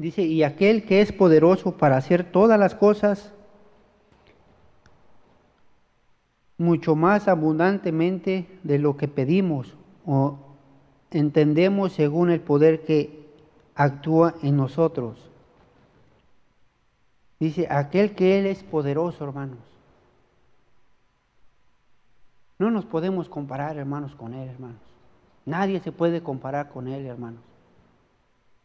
Dice, 0.01 0.24
y 0.24 0.41
aquel 0.41 0.84
que 0.84 1.01
es 1.01 1.12
poderoso 1.12 1.77
para 1.77 1.96
hacer 1.96 2.24
todas 2.24 2.60
las 2.60 2.74
cosas 2.74 3.31
mucho 6.58 6.96
más 6.96 7.27
abundantemente 7.27 8.48
de 8.63 8.79
lo 8.79 8.98
que 8.98 9.08
pedimos 9.08 9.75
o 10.08 10.39
entendemos 11.12 11.93
según 11.93 12.31
el 12.31 12.41
poder 12.41 12.84
que 12.84 13.27
actúa 13.75 14.34
en 14.41 14.58
nosotros. 14.58 15.20
Dice, 17.39 17.67
aquel 17.70 18.15
que 18.15 18.39
Él 18.39 18.48
es 18.48 18.63
poderoso, 18.63 19.24
hermanos. 19.24 19.60
No 22.58 22.72
nos 22.72 22.86
podemos 22.86 23.29
comparar, 23.29 23.77
hermanos, 23.77 24.15
con 24.15 24.34
Él, 24.34 24.50
hermanos. 24.50 24.81
Nadie 25.46 25.79
se 25.79 25.91
puede 25.91 26.24
comparar 26.24 26.70
con 26.70 26.88
Él, 26.88 27.05
hermanos 27.05 27.50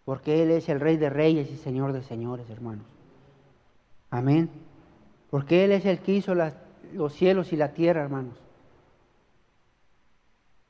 porque 0.06 0.40
Él 0.40 0.52
es 0.52 0.68
el 0.68 0.78
Rey 0.78 0.96
de 0.96 1.10
Reyes 1.10 1.50
y 1.50 1.56
Señor 1.56 1.92
de 1.92 2.00
Señores, 2.04 2.48
hermanos. 2.48 2.86
Amén. 4.08 4.48
Porque 5.30 5.64
Él 5.64 5.72
es 5.72 5.84
el 5.84 5.98
que 5.98 6.12
hizo 6.12 6.32
los 6.34 7.12
cielos 7.12 7.52
y 7.52 7.56
la 7.56 7.72
tierra, 7.72 8.02
hermanos. 8.04 8.36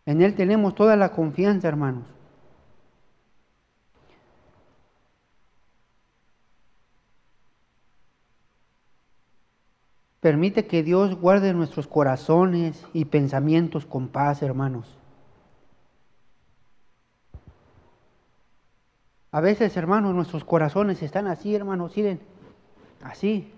En 0.07 0.23
Él 0.23 0.35
tenemos 0.35 0.75
toda 0.75 0.97
la 0.97 1.11
confianza, 1.13 1.69
hermanos. 1.69 2.05
Permite 10.21 10.67
que 10.67 10.83
Dios 10.83 11.15
guarde 11.15 11.53
nuestros 11.53 11.87
corazones 11.87 12.87
y 12.95 13.05
pensamientos 13.05 13.85
con 13.85 14.09
paz, 14.09 14.43
hermanos. 14.43 14.97
A 19.37 19.43
veces, 19.43 19.77
hermanos, 19.77 20.15
nuestros 20.15 20.45
corazones 20.45 21.03
están 21.03 21.27
así, 21.27 21.55
hermanos, 21.55 21.95
miren, 21.95 22.21
así. 23.03 23.53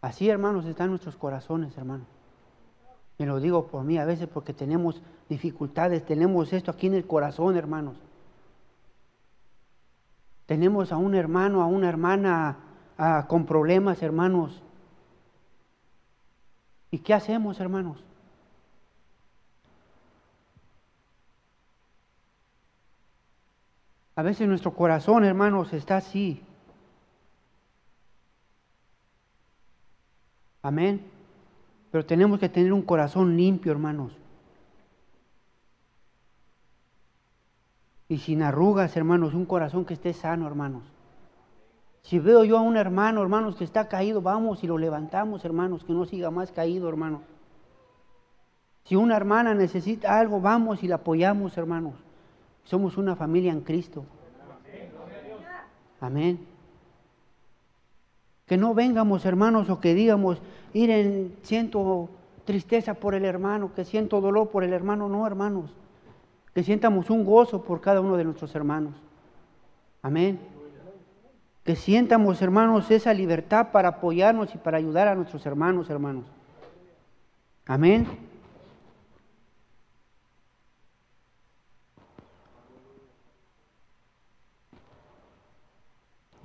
Así, 0.00 0.28
hermanos, 0.28 0.64
están 0.66 0.90
nuestros 0.90 1.14
corazones, 1.14 1.78
hermanos. 1.78 2.08
Me 3.18 3.26
lo 3.26 3.38
digo 3.38 3.68
por 3.68 3.84
mí 3.84 3.96
a 3.96 4.04
veces 4.04 4.26
porque 4.26 4.54
tenemos 4.54 5.00
dificultades, 5.28 6.04
tenemos 6.04 6.52
esto 6.52 6.72
aquí 6.72 6.88
en 6.88 6.94
el 6.94 7.06
corazón, 7.06 7.56
hermanos. 7.56 7.94
Tenemos 10.46 10.90
a 10.90 10.96
un 10.96 11.14
hermano, 11.14 11.62
a 11.62 11.66
una 11.66 11.88
hermana 11.88 12.56
con 13.28 13.46
problemas, 13.46 14.02
hermanos. 14.02 14.64
¿Y 16.90 16.98
qué 16.98 17.14
hacemos, 17.14 17.60
hermanos? 17.60 18.02
A 24.16 24.22
veces 24.22 24.48
nuestro 24.48 24.72
corazón, 24.72 25.24
hermanos, 25.24 25.74
está 25.74 25.98
así. 25.98 26.42
Amén. 30.62 31.02
Pero 31.90 32.06
tenemos 32.06 32.40
que 32.40 32.48
tener 32.48 32.72
un 32.72 32.82
corazón 32.82 33.36
limpio, 33.36 33.70
hermanos. 33.72 34.12
Y 38.08 38.18
sin 38.18 38.42
arrugas, 38.42 38.96
hermanos, 38.96 39.34
un 39.34 39.44
corazón 39.44 39.84
que 39.84 39.94
esté 39.94 40.14
sano, 40.14 40.46
hermanos. 40.46 40.82
Si 42.02 42.18
veo 42.18 42.44
yo 42.44 42.56
a 42.56 42.62
un 42.62 42.76
hermano, 42.76 43.20
hermanos, 43.20 43.56
que 43.56 43.64
está 43.64 43.88
caído, 43.88 44.22
vamos 44.22 44.64
y 44.64 44.66
lo 44.66 44.78
levantamos, 44.78 45.44
hermanos, 45.44 45.84
que 45.84 45.92
no 45.92 46.06
siga 46.06 46.30
más 46.30 46.52
caído, 46.52 46.88
hermano. 46.88 47.22
Si 48.84 48.96
una 48.96 49.16
hermana 49.16 49.54
necesita 49.54 50.18
algo, 50.18 50.40
vamos 50.40 50.82
y 50.82 50.88
la 50.88 50.96
apoyamos, 50.96 51.58
hermanos. 51.58 51.94
Somos 52.66 52.98
una 52.98 53.14
familia 53.16 53.52
en 53.52 53.60
Cristo. 53.60 54.04
Amén. 56.00 56.38
Que 58.44 58.56
no 58.56 58.74
vengamos, 58.74 59.24
hermanos, 59.24 59.70
o 59.70 59.80
que 59.80 59.94
digamos, 59.94 60.38
miren, 60.74 61.34
siento 61.42 62.08
tristeza 62.44 62.94
por 62.94 63.14
el 63.14 63.24
hermano, 63.24 63.72
que 63.74 63.84
siento 63.84 64.20
dolor 64.20 64.50
por 64.50 64.64
el 64.64 64.72
hermano. 64.72 65.08
No, 65.08 65.26
hermanos. 65.26 65.70
Que 66.54 66.62
sientamos 66.62 67.08
un 67.08 67.24
gozo 67.24 67.62
por 67.62 67.80
cada 67.80 68.00
uno 68.00 68.16
de 68.16 68.24
nuestros 68.24 68.54
hermanos. 68.54 68.94
Amén. 70.02 70.38
Que 71.64 71.76
sientamos, 71.76 72.42
hermanos, 72.42 72.90
esa 72.90 73.14
libertad 73.14 73.68
para 73.72 73.88
apoyarnos 73.88 74.54
y 74.54 74.58
para 74.58 74.78
ayudar 74.78 75.08
a 75.08 75.14
nuestros 75.14 75.44
hermanos, 75.46 75.88
hermanos. 75.90 76.24
Amén. 77.66 78.06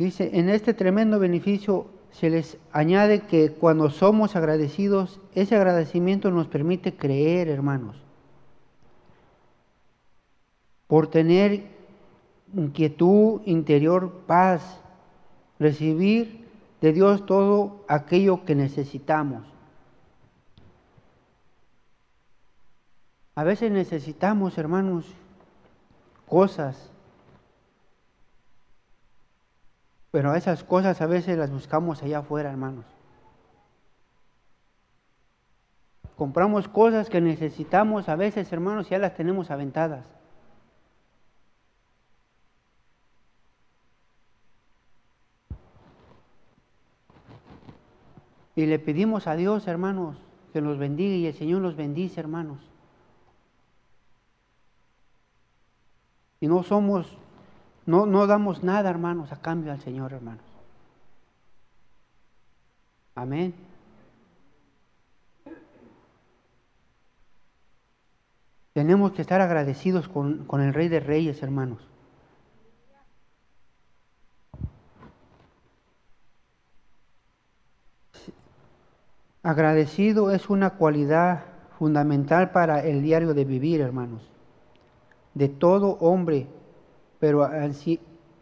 Dice, 0.01 0.31
en 0.34 0.50
este 0.50 0.74
tremendo 0.74 1.20
beneficio 1.20 1.86
se 2.10 2.31
les 2.31 2.58
añade 2.72 3.27
que 3.27 3.51
cuando 3.51 3.91
somos 3.91 4.36
agradecidos, 4.36 5.20
ese 5.36 5.55
agradecimiento 5.55 6.31
nos 6.31 6.48
permite 6.48 6.96
creer, 6.96 7.48
hermanos, 7.50 7.96
por 10.88 11.05
tener 11.05 11.65
inquietud 12.55 13.41
interior, 13.46 14.24
paz, 14.25 14.81
recibir 15.60 16.48
de 16.81 16.93
Dios 16.93 17.27
todo 17.27 17.86
aquello 17.88 18.43
que 18.43 18.55
necesitamos. 18.55 19.43
A 23.36 23.43
veces 23.43 23.72
necesitamos, 23.72 24.58
hermanos, 24.58 25.06
cosas 26.25 26.90
Pero 30.12 30.36
esas 30.36 30.63
cosas 30.63 31.02
a 31.02 31.08
veces 31.08 31.38
las 31.38 31.50
buscamos 31.50 32.04
allá 32.04 32.19
afuera, 32.19 32.50
hermanos. 32.50 32.86
Compramos 36.17 36.67
cosas 36.67 37.10
que 37.10 37.21
necesitamos 37.21 38.10
a 38.10 38.15
veces, 38.15 38.52
hermanos, 38.52 38.89
ya 38.89 39.00
las 39.00 39.15
tenemos 39.15 39.50
aventadas. 39.50 40.06
Y 48.56 48.65
le 48.65 48.78
pedimos 48.80 49.28
a 49.28 49.36
Dios, 49.36 49.65
hermanos, 49.67 50.17
que 50.52 50.62
nos 50.62 50.78
bendiga 50.78 51.15
y 51.15 51.26
el 51.28 51.34
Señor 51.34 51.62
los 51.62 51.78
bendice, 51.78 52.19
hermanos. 52.19 52.60
Y 56.41 56.47
no 56.47 56.62
somos 56.63 57.17
no, 57.91 58.06
no 58.06 58.25
damos 58.25 58.63
nada, 58.63 58.89
hermanos, 58.89 59.34
a 59.34 59.41
cambio 59.41 59.73
al 59.73 59.82
Señor, 59.82 60.13
hermanos. 60.13 60.45
Amén. 63.15 63.54
Tenemos 68.71 69.12
que 69.12 69.21
estar 69.21 69.41
agradecidos 69.41 70.08
con, 70.08 70.45
con, 70.45 70.62
el 70.62 70.73
Rey 70.73 70.88
de 70.88 71.01
Reyes, 71.01 71.43
hermanos. 71.43 71.80
Agradecido 79.43 80.32
es 80.32 80.49
una 80.49 80.71
cualidad 80.71 81.43
fundamental 81.77 82.51
para 82.51 82.86
el 82.86 83.01
diario 83.01 83.34
de 83.34 83.43
vivir, 83.43 83.82
hermanos. 83.82 84.21
De 85.34 85.49
todo 85.49 85.97
hombre 85.99 86.47
pero 87.21 87.47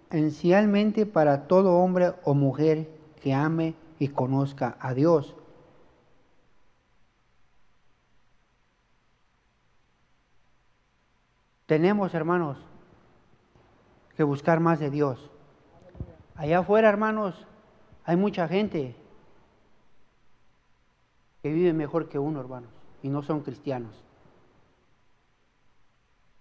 esencialmente 0.09 1.05
para 1.05 1.47
todo 1.49 1.79
hombre 1.79 2.13
o 2.23 2.33
mujer 2.33 2.89
que 3.21 3.33
ame 3.33 3.75
y 3.99 4.07
conozca 4.07 4.77
a 4.79 4.93
Dios. 4.93 5.35
Tenemos, 11.65 12.13
hermanos, 12.13 12.57
que 14.15 14.23
buscar 14.23 14.61
más 14.61 14.79
de 14.79 14.89
Dios. 14.89 15.29
Allá 16.35 16.59
afuera, 16.59 16.87
hermanos, 16.87 17.35
hay 18.05 18.15
mucha 18.15 18.47
gente 18.47 18.95
que 21.43 21.51
vive 21.51 21.73
mejor 21.73 22.07
que 22.07 22.17
uno, 22.17 22.39
hermanos, 22.39 22.69
y 23.03 23.09
no 23.09 23.23
son 23.23 23.41
cristianos. 23.41 23.91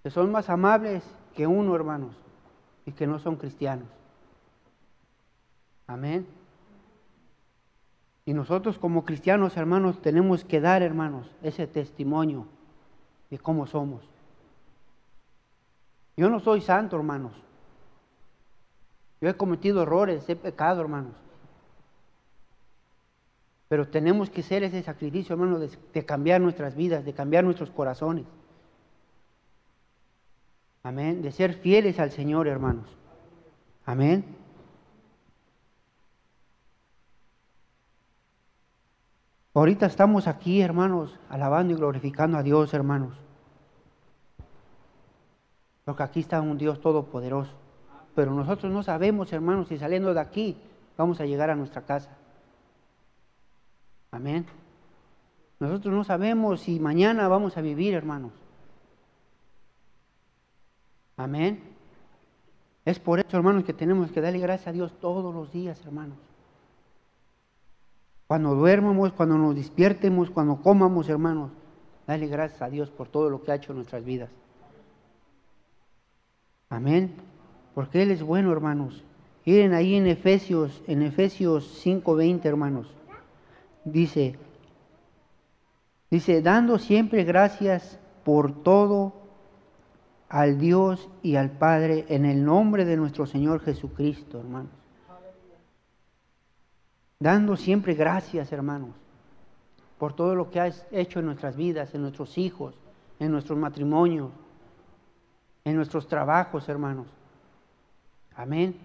Que 0.04 0.10
son 0.10 0.30
más 0.30 0.48
amables 0.48 1.02
que 1.34 1.44
uno, 1.48 1.74
hermanos 1.74 2.27
y 2.88 2.92
que 2.92 3.06
no 3.06 3.18
son 3.18 3.36
cristianos. 3.36 3.86
Amén. 5.86 6.26
Y 8.24 8.32
nosotros 8.32 8.78
como 8.78 9.04
cristianos, 9.04 9.58
hermanos, 9.58 10.00
tenemos 10.00 10.42
que 10.42 10.58
dar, 10.58 10.80
hermanos, 10.82 11.30
ese 11.42 11.66
testimonio 11.66 12.46
de 13.30 13.38
cómo 13.38 13.66
somos. 13.66 14.02
Yo 16.16 16.30
no 16.30 16.40
soy 16.40 16.62
santo, 16.62 16.96
hermanos. 16.96 17.32
Yo 19.20 19.28
he 19.28 19.34
cometido 19.34 19.82
errores, 19.82 20.26
he 20.30 20.36
pecado, 20.36 20.80
hermanos. 20.80 21.14
Pero 23.68 23.86
tenemos 23.86 24.30
que 24.30 24.40
hacer 24.40 24.62
ese 24.62 24.82
sacrificio, 24.82 25.34
hermanos, 25.34 25.60
de, 25.60 25.70
de 25.92 26.06
cambiar 26.06 26.40
nuestras 26.40 26.74
vidas, 26.74 27.04
de 27.04 27.12
cambiar 27.12 27.44
nuestros 27.44 27.70
corazones. 27.70 28.24
Amén. 30.88 31.20
De 31.20 31.32
ser 31.32 31.52
fieles 31.52 32.00
al 32.00 32.12
Señor, 32.12 32.48
hermanos. 32.48 32.86
Amén. 33.84 34.24
Ahorita 39.52 39.84
estamos 39.84 40.26
aquí, 40.26 40.62
hermanos, 40.62 41.14
alabando 41.28 41.74
y 41.74 41.76
glorificando 41.76 42.38
a 42.38 42.42
Dios, 42.42 42.72
hermanos. 42.72 43.14
Porque 45.84 46.02
aquí 46.02 46.20
está 46.20 46.40
un 46.40 46.56
Dios 46.56 46.80
todopoderoso. 46.80 47.52
Pero 48.14 48.32
nosotros 48.32 48.72
no 48.72 48.82
sabemos, 48.82 49.30
hermanos, 49.34 49.68
si 49.68 49.76
saliendo 49.76 50.14
de 50.14 50.20
aquí 50.20 50.56
vamos 50.96 51.20
a 51.20 51.26
llegar 51.26 51.50
a 51.50 51.54
nuestra 51.54 51.82
casa. 51.82 52.16
Amén. 54.10 54.46
Nosotros 55.60 55.92
no 55.92 56.02
sabemos 56.02 56.62
si 56.62 56.80
mañana 56.80 57.28
vamos 57.28 57.58
a 57.58 57.60
vivir, 57.60 57.92
hermanos. 57.92 58.32
Amén. 61.18 61.60
Es 62.84 62.98
por 62.98 63.18
eso, 63.18 63.36
hermanos, 63.36 63.64
que 63.64 63.74
tenemos 63.74 64.10
que 64.12 64.20
darle 64.20 64.38
gracias 64.38 64.68
a 64.68 64.72
Dios 64.72 64.92
todos 65.00 65.34
los 65.34 65.52
días, 65.52 65.84
hermanos. 65.84 66.16
Cuando 68.28 68.54
duermamos, 68.54 69.12
cuando 69.12 69.36
nos 69.36 69.54
despiertemos, 69.56 70.30
cuando 70.30 70.62
comamos, 70.62 71.08
hermanos, 71.08 71.50
dale 72.06 72.28
gracias 72.28 72.62
a 72.62 72.70
Dios 72.70 72.88
por 72.90 73.08
todo 73.08 73.28
lo 73.28 73.42
que 73.42 73.50
ha 73.50 73.56
hecho 73.56 73.72
en 73.72 73.78
nuestras 73.78 74.04
vidas. 74.04 74.30
Amén. 76.70 77.14
Porque 77.74 78.02
Él 78.02 78.12
es 78.12 78.22
bueno, 78.22 78.52
hermanos. 78.52 79.02
Miren 79.44 79.74
ahí 79.74 79.96
en 79.96 80.06
Efesios, 80.06 80.82
en 80.86 81.02
Efesios 81.02 81.82
5:20, 81.84 82.44
hermanos. 82.44 82.94
Dice, 83.84 84.38
dice, 86.10 86.42
dando 86.42 86.78
siempre 86.78 87.24
gracias 87.24 87.98
por 88.24 88.62
todo 88.62 89.27
al 90.28 90.58
Dios 90.58 91.08
y 91.22 91.36
al 91.36 91.50
Padre 91.50 92.04
en 92.08 92.24
el 92.24 92.44
nombre 92.44 92.84
de 92.84 92.96
nuestro 92.96 93.26
Señor 93.26 93.60
Jesucristo, 93.60 94.38
hermanos. 94.38 94.70
Dando 97.20 97.56
siempre 97.56 97.94
gracias, 97.94 98.52
hermanos, 98.52 98.90
por 99.98 100.12
todo 100.12 100.34
lo 100.34 100.50
que 100.50 100.60
has 100.60 100.86
hecho 100.92 101.18
en 101.18 101.26
nuestras 101.26 101.56
vidas, 101.56 101.94
en 101.94 102.02
nuestros 102.02 102.38
hijos, 102.38 102.74
en 103.18 103.32
nuestros 103.32 103.58
matrimonios, 103.58 104.30
en 105.64 105.74
nuestros 105.74 106.06
trabajos, 106.06 106.68
hermanos. 106.68 107.08
Amén. 108.36 108.76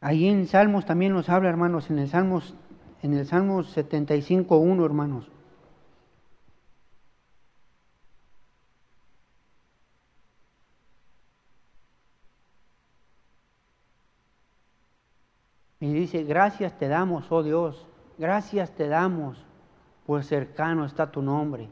Ahí 0.00 0.28
en 0.28 0.46
Salmos 0.46 0.84
también 0.84 1.14
nos 1.14 1.30
habla, 1.30 1.48
hermanos, 1.48 1.90
en 1.90 1.98
el 1.98 2.08
Salmos, 2.08 2.54
en 3.02 3.14
el 3.14 3.26
Salmos 3.26 3.74
75.1, 3.74 4.84
hermanos. 4.84 5.30
Y 15.86 15.92
dice, 15.92 16.24
gracias 16.24 16.76
te 16.76 16.88
damos, 16.88 17.30
oh 17.30 17.44
Dios, 17.44 17.86
gracias 18.18 18.72
te 18.72 18.88
damos, 18.88 19.38
pues 20.04 20.26
cercano 20.26 20.84
está 20.84 21.12
tu 21.12 21.22
nombre. 21.22 21.68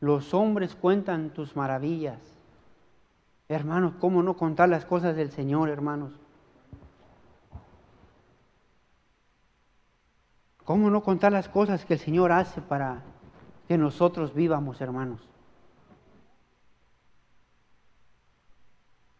Los 0.00 0.32
hombres 0.32 0.74
cuentan 0.74 1.28
tus 1.28 1.54
maravillas. 1.54 2.18
Hermanos, 3.46 3.92
¿cómo 4.00 4.22
no 4.22 4.38
contar 4.38 4.70
las 4.70 4.86
cosas 4.86 5.16
del 5.16 5.30
Señor, 5.32 5.68
hermanos? 5.68 6.14
¿Cómo 10.64 10.88
no 10.88 11.02
contar 11.02 11.30
las 11.30 11.50
cosas 11.50 11.84
que 11.84 11.92
el 11.92 12.00
Señor 12.00 12.32
hace 12.32 12.62
para 12.62 13.02
que 13.68 13.76
nosotros 13.76 14.32
vivamos, 14.32 14.80
hermanos? 14.80 15.20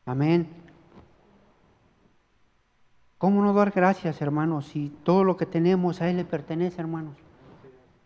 Amén. 0.07 0.70
¿Cómo 3.21 3.43
no 3.43 3.53
dar 3.53 3.71
gracias, 3.71 4.23
hermanos, 4.23 4.65
si 4.69 4.89
todo 5.05 5.25
lo 5.25 5.37
que 5.37 5.45
tenemos 5.45 6.01
a 6.01 6.09
Él 6.09 6.17
le 6.17 6.25
pertenece, 6.25 6.81
hermanos? 6.81 7.19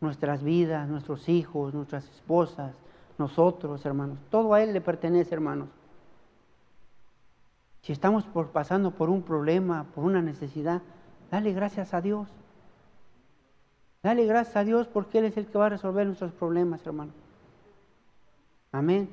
Nuestras 0.00 0.42
vidas, 0.42 0.88
nuestros 0.88 1.28
hijos, 1.28 1.72
nuestras 1.72 2.04
esposas, 2.06 2.74
nosotros, 3.16 3.86
hermanos, 3.86 4.18
todo 4.28 4.54
a 4.54 4.60
Él 4.60 4.72
le 4.72 4.80
pertenece, 4.80 5.32
hermanos. 5.32 5.68
Si 7.82 7.92
estamos 7.92 8.24
pasando 8.52 8.90
por 8.90 9.08
un 9.08 9.22
problema, 9.22 9.86
por 9.94 10.02
una 10.02 10.20
necesidad, 10.20 10.82
dale 11.30 11.52
gracias 11.52 11.94
a 11.94 12.00
Dios. 12.00 12.28
Dale 14.02 14.26
gracias 14.26 14.56
a 14.56 14.64
Dios 14.64 14.88
porque 14.88 15.18
Él 15.18 15.26
es 15.26 15.36
el 15.36 15.46
que 15.46 15.58
va 15.58 15.66
a 15.66 15.68
resolver 15.68 16.08
nuestros 16.08 16.32
problemas, 16.32 16.84
hermano. 16.84 17.12
Amén. 18.72 19.08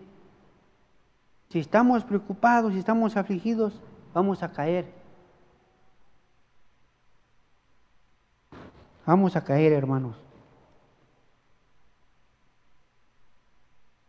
Si 1.49 1.59
estamos 1.59 2.03
preocupados, 2.03 2.73
si 2.73 2.79
estamos 2.79 3.15
afligidos, 3.17 3.79
vamos 4.15 4.41
a 4.41 4.51
caer. 4.51 5.00
Vamos 9.05 9.35
a 9.35 9.43
caer, 9.43 9.73
hermanos. 9.73 10.15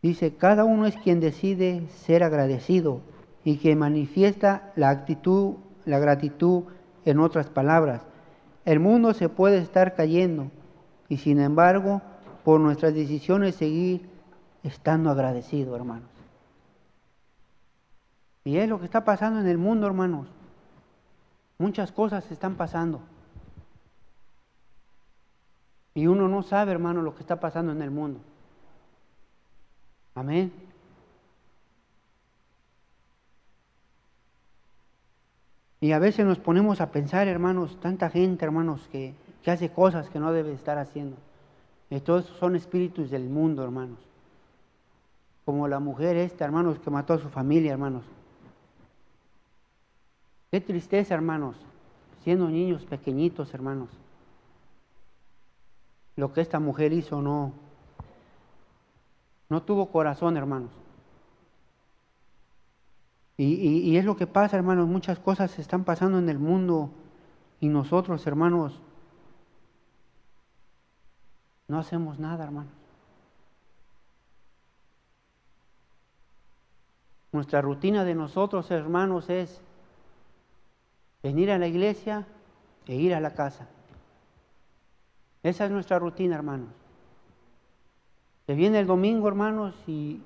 Dice, 0.03 0.35
cada 0.35 0.65
uno 0.65 0.87
es 0.87 0.97
quien 0.97 1.21
decide 1.21 1.87
ser 1.89 2.25
agradecido 2.25 3.01
y 3.45 3.59
que 3.59 3.77
manifiesta 3.77 4.73
la 4.75 4.91
actitud, 4.91 5.55
la 5.85 5.99
gratitud 5.99 6.65
en 7.05 7.21
otras 7.21 7.49
palabras. 7.49 8.03
El 8.65 8.81
mundo 8.81 9.15
se 9.15 9.29
puede 9.29 9.59
estar 9.59 9.95
cayendo 9.95 10.51
y 11.09 11.19
sin 11.19 11.41
embargo, 11.41 12.03
por 12.45 12.61
nuestras 12.61 12.95
decisiones 12.95 13.55
seguir 13.55 14.09
estando 14.65 15.11
agradecido, 15.11 15.77
hermanos. 15.77 16.09
Y 18.45 18.57
es 18.57 18.69
lo 18.69 18.81
que 18.81 18.87
está 18.87 19.05
pasando 19.05 19.41
en 19.41 19.47
el 19.47 19.59
mundo, 19.59 19.87
hermanos. 19.87 20.27
Muchas 21.59 21.93
cosas 21.93 22.29
están 22.33 22.57
pasando. 22.57 23.01
Y 25.95 26.07
uno 26.07 26.29
no 26.29 26.43
sabe, 26.43 26.73
hermano, 26.73 27.03
lo 27.03 27.15
que 27.15 27.21
está 27.21 27.39
pasando 27.39 27.73
en 27.73 27.83
el 27.83 27.91
mundo. 27.91 28.21
Amén. 30.15 30.53
Y 35.81 35.93
a 35.93 35.99
veces 35.99 36.25
nos 36.25 36.39
ponemos 36.39 36.81
a 36.81 36.93
pensar, 36.93 37.29
hermanos, 37.29 37.79
tanta 37.81 38.09
gente, 38.09 38.45
hermanos, 38.45 38.89
que, 38.91 39.15
que 39.43 39.51
hace 39.51 39.71
cosas 39.71 40.09
que 40.09 40.21
no 40.21 40.33
debe 40.33 40.53
estar 40.53 40.79
haciendo. 40.79 41.17
Y 41.91 42.01
todos 42.01 42.27
son 42.39 42.57
espíritus 42.57 43.11
del 43.11 43.29
mundo, 43.29 43.63
hermanos. 43.65 43.99
Como 45.45 45.67
la 45.69 45.81
mujer 45.81 46.17
esta, 46.17 46.45
hermanos, 46.45 46.79
que 46.79 46.89
mató 46.89 47.15
a 47.15 47.19
su 47.19 47.29
familia, 47.29 47.73
hermanos. 47.73 48.05
Qué 50.51 50.61
tristeza, 50.61 51.15
hermanos, 51.15 51.57
siendo 52.23 52.49
niños 52.49 52.85
pequeñitos, 52.85 53.53
hermanos 53.53 54.02
lo 56.17 56.33
que 56.33 56.41
esta 56.41 56.61
mujer 56.61 56.93
hizo 56.93 57.23
no, 57.23 57.53
no 59.49 59.63
tuvo 59.63 59.91
corazón, 59.91 60.37
hermanos. 60.37 60.71
Y, 63.39 63.97
es 63.97 64.05
lo 64.05 64.17
que 64.17 64.27
pasa, 64.27 64.57
hermanos, 64.57 64.87
muchas 64.87 65.19
cosas 65.19 65.59
están 65.59 65.85
pasando 65.85 66.19
en 66.19 66.29
el 66.29 66.39
mundo 66.39 66.91
y 67.61 67.69
nosotros, 67.69 68.25
hermanos, 68.27 68.79
no 71.67 71.79
hacemos 71.79 72.21
nada, 72.21 72.45
hermanos. 72.45 72.73
Nuestra 77.33 77.63
rutina 77.63 78.05
de 78.05 78.15
nosotros, 78.15 78.71
hermanos, 78.71 79.29
es 79.29 79.61
venir 81.23 81.51
a 81.51 81.59
la 81.59 81.67
iglesia 81.67 82.27
e 82.87 82.95
ir 82.95 83.15
a 83.15 83.21
la 83.21 83.35
casa. 83.35 83.67
Esa 85.43 85.65
es 85.65 85.71
nuestra 85.71 85.99
rutina, 85.99 86.37
hermanos. 86.37 86.69
Se 88.47 88.55
viene 88.55 88.81
el 88.81 88.87
domingo, 88.87 89.29
hermanos, 89.29 89.75
y 89.87 90.21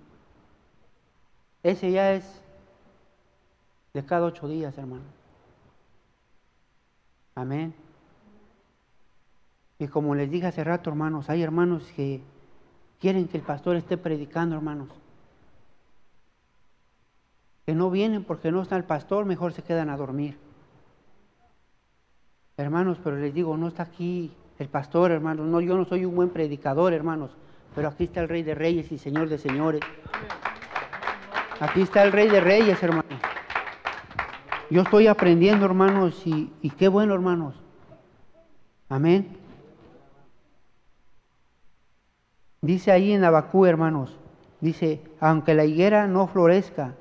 ese 1.63 1.91
ya 1.91 2.13
es 2.13 2.43
de 3.95 4.05
cada 4.05 4.27
ocho 4.27 4.49
días, 4.49 4.77
hermanos. 4.77 5.07
Amén. 7.35 7.75
Y 9.79 9.89
como 9.89 10.15
les 10.15 10.31
dije 10.31 10.47
hace 10.47 10.65
rato, 10.65 10.91
hermanos, 10.91 11.29
hay 11.29 11.43
hermanos 11.43 11.85
que 11.95 12.23
quieren 13.01 13.29
que 13.29 13.39
el 13.39 13.43
pastor 13.43 13.77
esté 13.77 13.99
predicando, 13.99 14.55
hermanos. 14.55 14.89
Que 17.67 17.75
no 17.75 17.91
vienen 17.91 18.25
porque 18.25 18.51
no 18.51 18.63
está 18.63 18.77
el 18.77 18.85
pastor, 18.85 19.25
mejor 19.25 19.53
se 19.53 19.63
quedan 19.63 19.91
a 19.91 19.97
dormir. 19.97 20.39
Hermanos, 22.57 22.99
pero 23.05 23.17
les 23.17 23.35
digo, 23.35 23.57
no 23.57 23.69
está 23.69 23.83
aquí 23.83 24.33
el 24.59 24.69
pastor, 24.69 25.11
hermanos. 25.11 25.47
No, 25.47 25.61
yo 25.61 25.77
no 25.77 25.85
soy 25.85 26.05
un 26.05 26.15
buen 26.15 26.31
predicador, 26.31 26.93
hermanos, 26.93 27.31
pero 27.75 27.89
aquí 27.89 28.05
está 28.05 28.21
el 28.21 28.29
Rey 28.29 28.43
de 28.43 28.55
Reyes 28.55 28.91
y 28.93 28.99
Señor 28.99 29.29
de 29.29 29.39
Señores. 29.39 29.81
Aquí 31.61 31.83
está 31.83 32.03
el 32.03 32.13
Rey 32.13 32.29
de 32.29 32.41
Reyes, 32.41 32.83
hermanos. 32.83 33.21
Yo 34.69 34.83
estoy 34.83 35.07
aprendiendo, 35.07 35.65
hermanos, 35.65 36.21
y, 36.27 36.51
qué 36.77 36.89
bueno, 36.89 37.15
hermanos. 37.15 37.55
Amén. 38.89 39.37
Dice 42.63 42.91
ahí 42.91 43.13
en 43.13 43.23
Abacú, 43.23 43.65
hermanos, 43.65 44.17
dice, 44.61 45.01
aunque 45.21 45.55
la 45.55 45.65
higuera 45.65 46.09
no 46.09 46.27
florezca, 46.27 46.95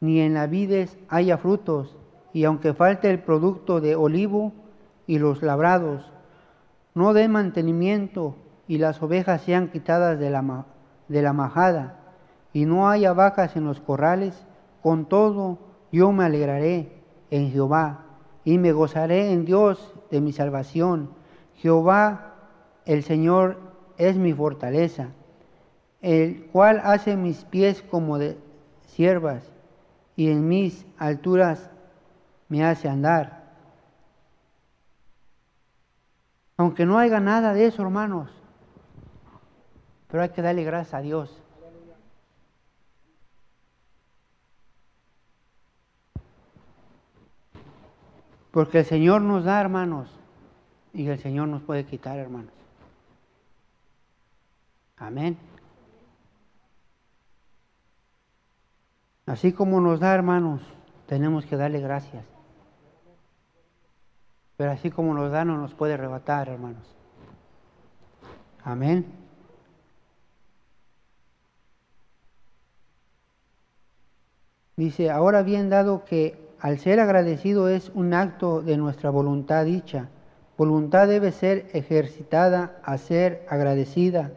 ni 0.00 0.20
en 0.20 0.34
la 0.34 0.46
vides 0.46 0.98
haya 1.08 1.38
frutos, 1.38 1.96
y 2.34 2.44
aunque 2.44 2.74
falte 2.74 3.10
el 3.10 3.20
producto 3.20 3.80
de 3.80 3.96
olivo 3.96 4.52
y 5.06 5.18
los 5.18 5.42
labrados, 5.42 6.12
no 6.96 7.12
dé 7.12 7.28
mantenimiento 7.28 8.36
y 8.66 8.78
las 8.78 9.02
ovejas 9.02 9.42
sean 9.42 9.68
quitadas 9.68 10.18
de 10.18 10.30
la, 10.30 10.64
de 11.08 11.20
la 11.20 11.34
majada 11.34 11.98
y 12.54 12.64
no 12.64 12.88
haya 12.88 13.12
vacas 13.12 13.54
en 13.54 13.66
los 13.66 13.80
corrales, 13.80 14.46
con 14.82 15.04
todo 15.04 15.58
yo 15.92 16.10
me 16.10 16.24
alegraré 16.24 17.02
en 17.30 17.50
Jehová 17.52 18.06
y 18.44 18.56
me 18.56 18.72
gozaré 18.72 19.30
en 19.30 19.44
Dios 19.44 19.92
de 20.10 20.22
mi 20.22 20.32
salvación. 20.32 21.10
Jehová, 21.56 22.32
el 22.86 23.02
Señor, 23.02 23.58
es 23.98 24.16
mi 24.16 24.32
fortaleza, 24.32 25.08
el 26.00 26.46
cual 26.46 26.80
hace 26.82 27.14
mis 27.14 27.44
pies 27.44 27.82
como 27.82 28.16
de 28.16 28.38
siervas 28.86 29.52
y 30.16 30.30
en 30.30 30.48
mis 30.48 30.86
alturas 30.96 31.68
me 32.48 32.64
hace 32.64 32.88
andar. 32.88 33.35
Aunque 36.56 36.86
no 36.86 36.98
haya 36.98 37.20
nada 37.20 37.52
de 37.52 37.66
eso, 37.66 37.82
hermanos. 37.82 38.30
Pero 40.08 40.22
hay 40.22 40.30
que 40.30 40.42
darle 40.42 40.64
gracias 40.64 40.94
a 40.94 41.00
Dios. 41.00 41.42
Porque 48.50 48.78
el 48.78 48.84
Señor 48.86 49.20
nos 49.20 49.44
da, 49.44 49.60
hermanos, 49.60 50.08
y 50.94 51.06
el 51.08 51.18
Señor 51.18 51.48
nos 51.48 51.60
puede 51.60 51.84
quitar, 51.84 52.18
hermanos. 52.18 52.52
Amén. 54.96 55.36
Así 59.26 59.52
como 59.52 59.78
nos 59.82 60.00
da, 60.00 60.14
hermanos, 60.14 60.62
tenemos 61.06 61.44
que 61.44 61.56
darle 61.56 61.80
gracias. 61.80 62.24
Pero 64.56 64.70
así 64.70 64.90
como 64.90 65.12
nos 65.14 65.30
da, 65.30 65.44
no 65.44 65.58
nos 65.58 65.74
puede 65.74 65.94
arrebatar, 65.94 66.48
hermanos. 66.48 66.94
Amén. 68.64 69.06
Dice, 74.76 75.10
ahora 75.10 75.42
bien, 75.42 75.70
dado 75.70 76.04
que 76.04 76.38
al 76.60 76.78
ser 76.78 77.00
agradecido 77.00 77.68
es 77.68 77.90
un 77.94 78.12
acto 78.12 78.62
de 78.62 78.76
nuestra 78.76 79.10
voluntad 79.10 79.64
dicha, 79.64 80.08
voluntad 80.58 81.08
debe 81.08 81.32
ser 81.32 81.66
ejercitada 81.72 82.78
a 82.82 82.98
ser 82.98 83.46
agradecida. 83.48 84.32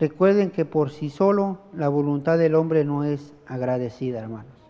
Recuerden 0.00 0.50
que 0.50 0.64
por 0.64 0.90
sí 0.90 1.10
solo 1.10 1.58
la 1.74 1.88
voluntad 1.88 2.36
del 2.36 2.54
hombre 2.54 2.84
no 2.84 3.04
es 3.04 3.32
agradecida, 3.46 4.20
hermanos. 4.20 4.61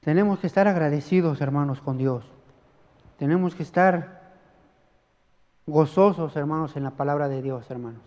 Tenemos 0.00 0.38
que 0.38 0.46
estar 0.46 0.66
agradecidos, 0.66 1.40
hermanos, 1.40 1.80
con 1.80 1.98
Dios. 1.98 2.24
Tenemos 3.18 3.54
que 3.54 3.62
estar 3.62 4.20
gozosos, 5.66 6.34
hermanos, 6.36 6.76
en 6.76 6.84
la 6.84 6.92
palabra 6.92 7.28
de 7.28 7.42
Dios, 7.42 7.70
hermanos. 7.70 8.00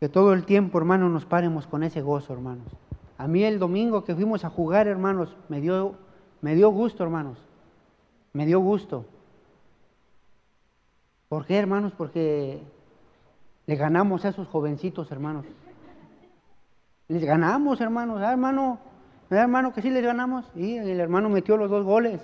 Que 0.00 0.08
todo 0.08 0.32
el 0.32 0.44
tiempo, 0.44 0.78
hermanos, 0.78 1.12
nos 1.12 1.24
paremos 1.24 1.68
con 1.68 1.84
ese 1.84 2.02
gozo, 2.02 2.32
hermanos. 2.32 2.66
A 3.18 3.28
mí 3.28 3.44
el 3.44 3.60
domingo 3.60 4.02
que 4.02 4.16
fuimos 4.16 4.44
a 4.44 4.50
jugar, 4.50 4.88
hermanos, 4.88 5.36
me 5.48 5.60
dio, 5.60 5.94
me 6.40 6.56
dio 6.56 6.70
gusto, 6.70 7.04
hermanos. 7.04 7.38
Me 8.32 8.44
dio 8.46 8.58
gusto. 8.58 9.04
¿Por 11.28 11.46
qué, 11.46 11.56
hermanos? 11.56 11.92
Porque 11.96 12.60
le 13.66 13.76
ganamos 13.76 14.24
a 14.24 14.30
esos 14.30 14.48
jovencitos, 14.48 15.12
hermanos. 15.12 15.46
Les 17.12 17.24
ganamos, 17.24 17.80
hermanos. 17.80 18.22
Ah, 18.22 18.32
hermano, 18.32 18.78
hermano 19.28 19.72
que 19.74 19.82
sí 19.82 19.90
les 19.90 20.02
ganamos? 20.02 20.44
Y 20.54 20.78
el 20.78 20.98
hermano 20.98 21.28
metió 21.28 21.56
los 21.56 21.70
dos 21.70 21.84
goles. 21.84 22.20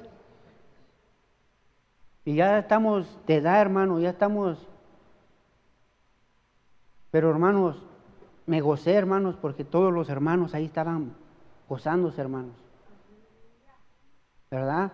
Y 2.24 2.34
ya 2.34 2.58
estamos 2.58 3.06
de 3.26 3.36
edad, 3.36 3.60
hermano, 3.60 4.00
ya 4.00 4.10
estamos 4.10 4.66
pero 7.10 7.30
hermanos, 7.30 7.76
me 8.46 8.60
gocé, 8.60 8.92
hermanos, 8.92 9.36
porque 9.40 9.64
todos 9.64 9.92
los 9.92 10.08
hermanos 10.08 10.54
ahí 10.54 10.66
estaban 10.66 11.12
gozándose, 11.68 12.20
hermanos. 12.20 12.52
¿Verdad? 14.50 14.92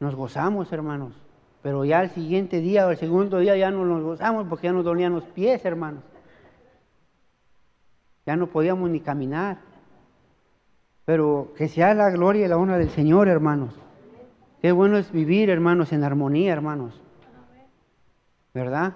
Nos 0.00 0.14
gozamos, 0.14 0.72
hermanos. 0.72 1.12
Pero 1.62 1.84
ya 1.84 2.02
el 2.02 2.10
siguiente 2.10 2.60
día 2.60 2.86
o 2.86 2.90
el 2.90 2.96
segundo 2.96 3.38
día 3.38 3.56
ya 3.56 3.70
no 3.70 3.84
nos 3.84 4.02
gozamos 4.02 4.46
porque 4.48 4.68
ya 4.68 4.72
nos 4.72 4.84
dolían 4.84 5.14
los 5.14 5.24
pies, 5.24 5.64
hermanos. 5.64 6.02
Ya 8.28 8.36
no 8.36 8.46
podíamos 8.46 8.90
ni 8.90 9.00
caminar. 9.00 9.58
Pero 11.04 11.54
que 11.56 11.66
sea 11.66 11.94
la 11.94 12.10
gloria 12.10 12.44
y 12.44 12.48
la 12.48 12.58
honra 12.58 12.78
del 12.78 12.90
Señor, 12.90 13.26
hermanos. 13.26 13.74
Qué 14.62 14.70
bueno 14.70 14.98
es 14.98 15.10
vivir, 15.10 15.50
hermanos, 15.50 15.92
en 15.92 16.04
armonía, 16.04 16.52
hermanos. 16.52 16.94
¿Verdad? 18.54 18.92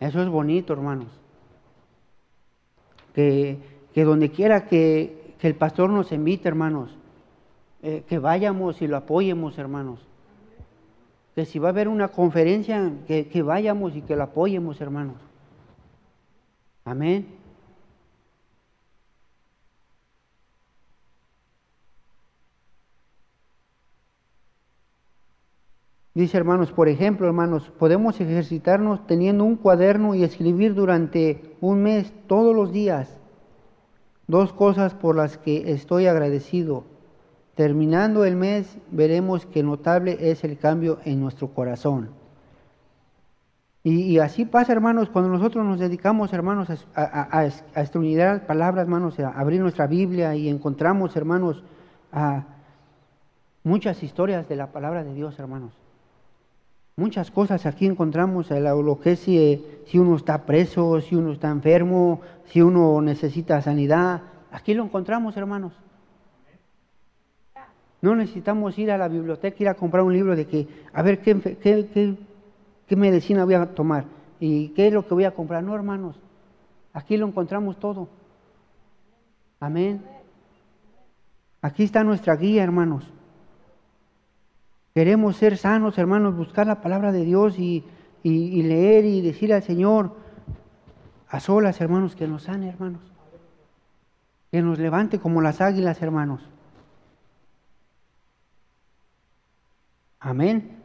Eso 0.00 0.20
es 0.20 0.28
bonito, 0.28 0.72
hermanos 0.72 1.08
que, 3.14 3.58
donde 3.94 4.30
quiera 4.30 4.66
que, 4.66 5.22
el 5.40 5.54
pastor 5.56 5.90
nos 5.90 6.10
invite, 6.10 6.48
hermanos, 6.48 6.88
eh, 7.82 8.02
que 8.08 8.18
vayamos 8.18 8.80
y 8.80 8.86
lo 8.86 8.96
apoyemos, 8.96 9.58
hermanos. 9.58 10.00
Que 11.34 11.44
si 11.44 11.58
va 11.58 11.68
a 11.68 11.72
haber 11.72 11.88
una 11.88 12.08
conferencia, 12.08 12.90
que, 13.06 13.28
que 13.28 13.42
vayamos 13.42 13.94
y 13.94 14.00
que 14.00 14.16
lo 14.16 14.22
apoyemos, 14.22 14.80
hermanos. 14.80 15.16
Amén. 16.86 17.26
Dice 26.14 26.36
hermanos, 26.36 26.70
por 26.70 26.88
ejemplo, 26.88 27.26
hermanos, 27.26 27.72
podemos 27.76 28.20
ejercitarnos 28.20 29.04
teniendo 29.06 29.44
un 29.44 29.56
cuaderno 29.56 30.14
y 30.14 30.22
escribir 30.22 30.74
durante 30.74 31.56
un 31.60 31.82
mes 31.82 32.12
todos 32.28 32.54
los 32.54 32.72
días 32.72 33.18
dos 34.26 34.52
cosas 34.52 34.94
por 34.94 35.16
las 35.16 35.38
que 35.38 35.72
estoy 35.72 36.06
agradecido. 36.06 36.84
Terminando 37.54 38.24
el 38.24 38.36
mes 38.36 38.78
veremos 38.90 39.46
qué 39.46 39.62
notable 39.62 40.30
es 40.30 40.44
el 40.44 40.58
cambio 40.58 40.98
en 41.04 41.20
nuestro 41.20 41.48
corazón. 41.48 42.10
Y, 43.86 44.18
así 44.18 44.46
pasa, 44.46 44.72
hermanos, 44.72 45.10
cuando 45.10 45.28
nosotros 45.28 45.62
nos 45.62 45.78
dedicamos, 45.78 46.32
hermanos, 46.32 46.68
a, 46.94 47.38
a, 47.38 47.44
estudiar 47.82 48.46
palabras, 48.46 48.84
hermanos, 48.84 49.20
a 49.20 49.28
abrir 49.28 49.60
nuestra 49.60 49.86
Biblia 49.86 50.34
y 50.34 50.48
encontramos, 50.48 51.14
hermanos, 51.16 51.62
a 52.10 52.44
muchas 53.62 54.02
historias 54.02 54.48
de 54.48 54.56
la 54.56 54.72
palabra 54.72 55.04
de 55.04 55.12
Dios, 55.12 55.38
hermanos. 55.38 55.83
Muchas 56.96 57.32
cosas 57.32 57.66
aquí 57.66 57.86
encontramos, 57.86 58.48
que 58.48 59.12
es 59.12 59.18
si, 59.18 59.98
uno 59.98 60.16
está 60.16 60.46
preso, 60.46 61.00
si 61.00 61.16
uno 61.16 61.32
está 61.32 61.50
enfermo, 61.50 62.20
si 62.46 62.62
uno 62.62 63.00
necesita 63.02 63.60
sanidad. 63.60 64.22
Aquí 64.52 64.74
lo 64.74 64.84
encontramos, 64.84 65.36
hermanos. 65.36 65.72
No 68.00 68.14
necesitamos 68.14 68.78
ir 68.78 68.92
a 68.92 68.98
la 68.98 69.08
biblioteca, 69.08 69.56
ir 69.58 69.68
a 69.68 69.74
comprar 69.74 70.04
un 70.04 70.12
libro 70.12 70.36
de 70.36 70.46
que, 70.46 70.68
a 70.92 71.02
ver, 71.02 71.20
¿qué, 71.20 71.40
qué, 71.40 72.16
qué 72.86 72.96
medicina 72.96 73.44
voy 73.44 73.54
a 73.54 73.74
tomar? 73.74 74.04
¿Y 74.38 74.68
qué 74.68 74.86
es 74.86 74.92
lo 74.92 75.04
que 75.04 75.14
voy 75.14 75.24
a 75.24 75.32
comprar? 75.32 75.64
No, 75.64 75.74
hermanos. 75.74 76.16
Aquí 76.92 77.16
lo 77.16 77.26
encontramos 77.26 77.80
todo. 77.80 78.08
Amén. 79.58 80.00
Aquí 81.60 81.82
está 81.82 82.04
nuestra 82.04 82.36
guía, 82.36 82.62
hermanos. 82.62 83.10
Queremos 84.94 85.36
ser 85.36 85.58
sanos, 85.58 85.98
hermanos, 85.98 86.36
buscar 86.36 86.68
la 86.68 86.80
palabra 86.80 87.10
de 87.10 87.24
Dios 87.24 87.58
y, 87.58 87.84
leer 88.22 89.04
y 89.04 89.22
decir 89.22 89.52
al 89.52 89.64
Señor 89.64 90.14
a 91.28 91.40
solas, 91.40 91.80
hermanos, 91.80 92.14
que 92.14 92.28
nos 92.28 92.44
sane, 92.44 92.68
hermanos. 92.68 93.02
Que 94.52 94.62
nos 94.62 94.78
levante 94.78 95.18
como 95.18 95.42
las 95.42 95.60
águilas, 95.60 96.00
hermanos. 96.00 96.48
Amén. 100.20 100.78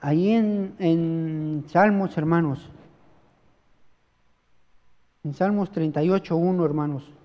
Ahí 0.00 0.32
en, 0.32 0.74
en 0.80 1.64
Salmos, 1.68 2.18
hermanos. 2.18 2.68
En 5.22 5.34
Salmos 5.34 5.70
38, 5.70 6.36
1, 6.36 6.64
hermanos. 6.64 7.19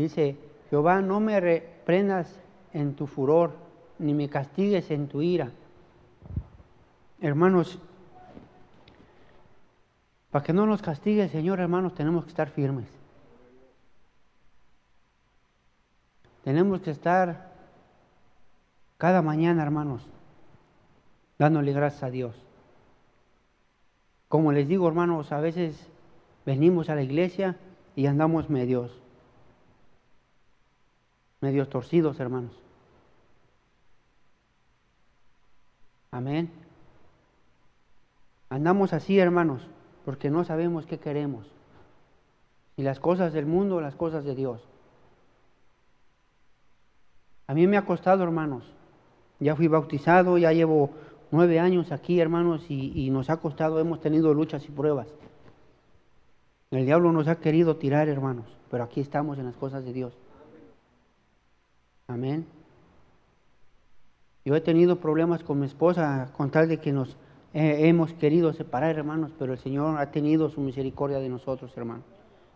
Dice, 0.00 0.34
Jehová, 0.70 1.02
no 1.02 1.20
me 1.20 1.38
reprendas 1.40 2.34
en 2.72 2.94
tu 2.94 3.06
furor, 3.06 3.52
ni 3.98 4.14
me 4.14 4.30
castigues 4.30 4.90
en 4.90 5.08
tu 5.08 5.20
ira. 5.20 5.50
Hermanos, 7.20 7.78
para 10.30 10.42
que 10.42 10.54
no 10.54 10.64
nos 10.64 10.80
castigue 10.80 11.24
el 11.24 11.30
Señor, 11.30 11.60
hermanos, 11.60 11.94
tenemos 11.94 12.24
que 12.24 12.30
estar 12.30 12.48
firmes. 12.48 12.88
Tenemos 16.44 16.80
que 16.80 16.92
estar 16.92 17.50
cada 18.96 19.20
mañana, 19.20 19.62
hermanos, 19.62 20.06
dándole 21.38 21.74
gracias 21.74 22.04
a 22.04 22.10
Dios. 22.10 22.34
Como 24.28 24.50
les 24.52 24.66
digo, 24.66 24.88
hermanos, 24.88 25.30
a 25.30 25.40
veces 25.40 25.90
venimos 26.46 26.88
a 26.88 26.94
la 26.94 27.02
iglesia 27.02 27.56
y 27.96 28.06
andamos 28.06 28.48
medios 28.48 28.99
medios 31.40 31.68
torcidos, 31.68 32.20
hermanos. 32.20 32.52
Amén. 36.10 36.50
Andamos 38.48 38.92
así, 38.92 39.18
hermanos, 39.18 39.62
porque 40.04 40.30
no 40.30 40.44
sabemos 40.44 40.86
qué 40.86 40.98
queremos. 40.98 41.46
Y 42.76 42.82
las 42.82 42.98
cosas 42.98 43.32
del 43.32 43.46
mundo 43.46 43.80
las 43.80 43.94
cosas 43.94 44.24
de 44.24 44.34
Dios. 44.34 44.60
A 47.46 47.54
mí 47.54 47.66
me 47.66 47.76
ha 47.76 47.84
costado, 47.84 48.22
hermanos. 48.22 48.64
Ya 49.38 49.56
fui 49.56 49.68
bautizado, 49.68 50.36
ya 50.36 50.52
llevo 50.52 50.90
nueve 51.30 51.60
años 51.60 51.92
aquí, 51.92 52.20
hermanos, 52.20 52.64
y, 52.68 52.92
y 52.94 53.10
nos 53.10 53.30
ha 53.30 53.38
costado, 53.38 53.78
hemos 53.78 54.00
tenido 54.00 54.34
luchas 54.34 54.64
y 54.66 54.70
pruebas. 54.70 55.08
El 56.70 56.86
diablo 56.86 57.12
nos 57.12 57.28
ha 57.28 57.36
querido 57.36 57.76
tirar, 57.76 58.08
hermanos, 58.08 58.46
pero 58.70 58.84
aquí 58.84 59.00
estamos 59.00 59.38
en 59.38 59.46
las 59.46 59.56
cosas 59.56 59.84
de 59.84 59.92
Dios. 59.92 60.12
Amén. 62.10 62.44
Yo 64.44 64.56
he 64.56 64.60
tenido 64.60 65.00
problemas 65.00 65.44
con 65.44 65.60
mi 65.60 65.66
esposa 65.66 66.30
con 66.36 66.50
tal 66.50 66.68
de 66.68 66.78
que 66.78 66.92
nos 66.92 67.16
hemos 67.52 68.12
querido 68.14 68.52
separar, 68.52 68.96
hermanos, 68.96 69.30
pero 69.38 69.52
el 69.52 69.58
Señor 69.58 69.96
ha 69.98 70.10
tenido 70.10 70.50
su 70.50 70.60
misericordia 70.60 71.20
de 71.20 71.28
nosotros, 71.28 71.72
hermanos. 71.76 72.04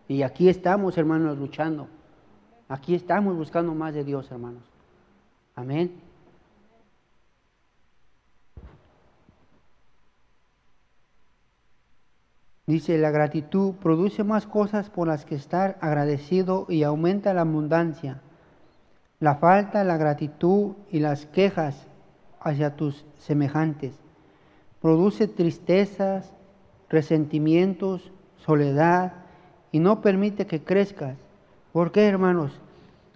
Y 0.09 0.23
aquí 0.23 0.49
estamos, 0.49 0.97
hermanos, 0.97 1.37
luchando. 1.37 1.87
Aquí 2.67 2.95
estamos 2.95 3.35
buscando 3.37 3.73
más 3.73 3.93
de 3.93 4.03
Dios, 4.03 4.29
hermanos. 4.29 4.63
Amén. 5.55 6.01
Dice, 12.67 12.97
la 12.97 13.11
gratitud 13.11 13.75
produce 13.75 14.23
más 14.23 14.47
cosas 14.47 14.89
por 14.89 15.07
las 15.07 15.23
que 15.23 15.35
estar 15.35 15.77
agradecido 15.79 16.65
y 16.67 16.83
aumenta 16.83 17.33
la 17.33 17.41
abundancia. 17.41 18.21
La 19.19 19.35
falta, 19.35 19.83
la 19.83 19.97
gratitud 19.97 20.73
y 20.91 20.99
las 20.99 21.25
quejas 21.25 21.87
hacia 22.41 22.75
tus 22.75 23.05
semejantes 23.17 23.99
produce 24.81 25.27
tristezas, 25.27 26.31
resentimientos, 26.89 28.11
soledad 28.37 29.13
y 29.71 29.79
no 29.79 30.01
permite 30.01 30.45
que 30.45 30.63
crezcas. 30.63 31.17
¿Por 31.73 31.91
qué, 31.91 32.07
hermanos? 32.07 32.51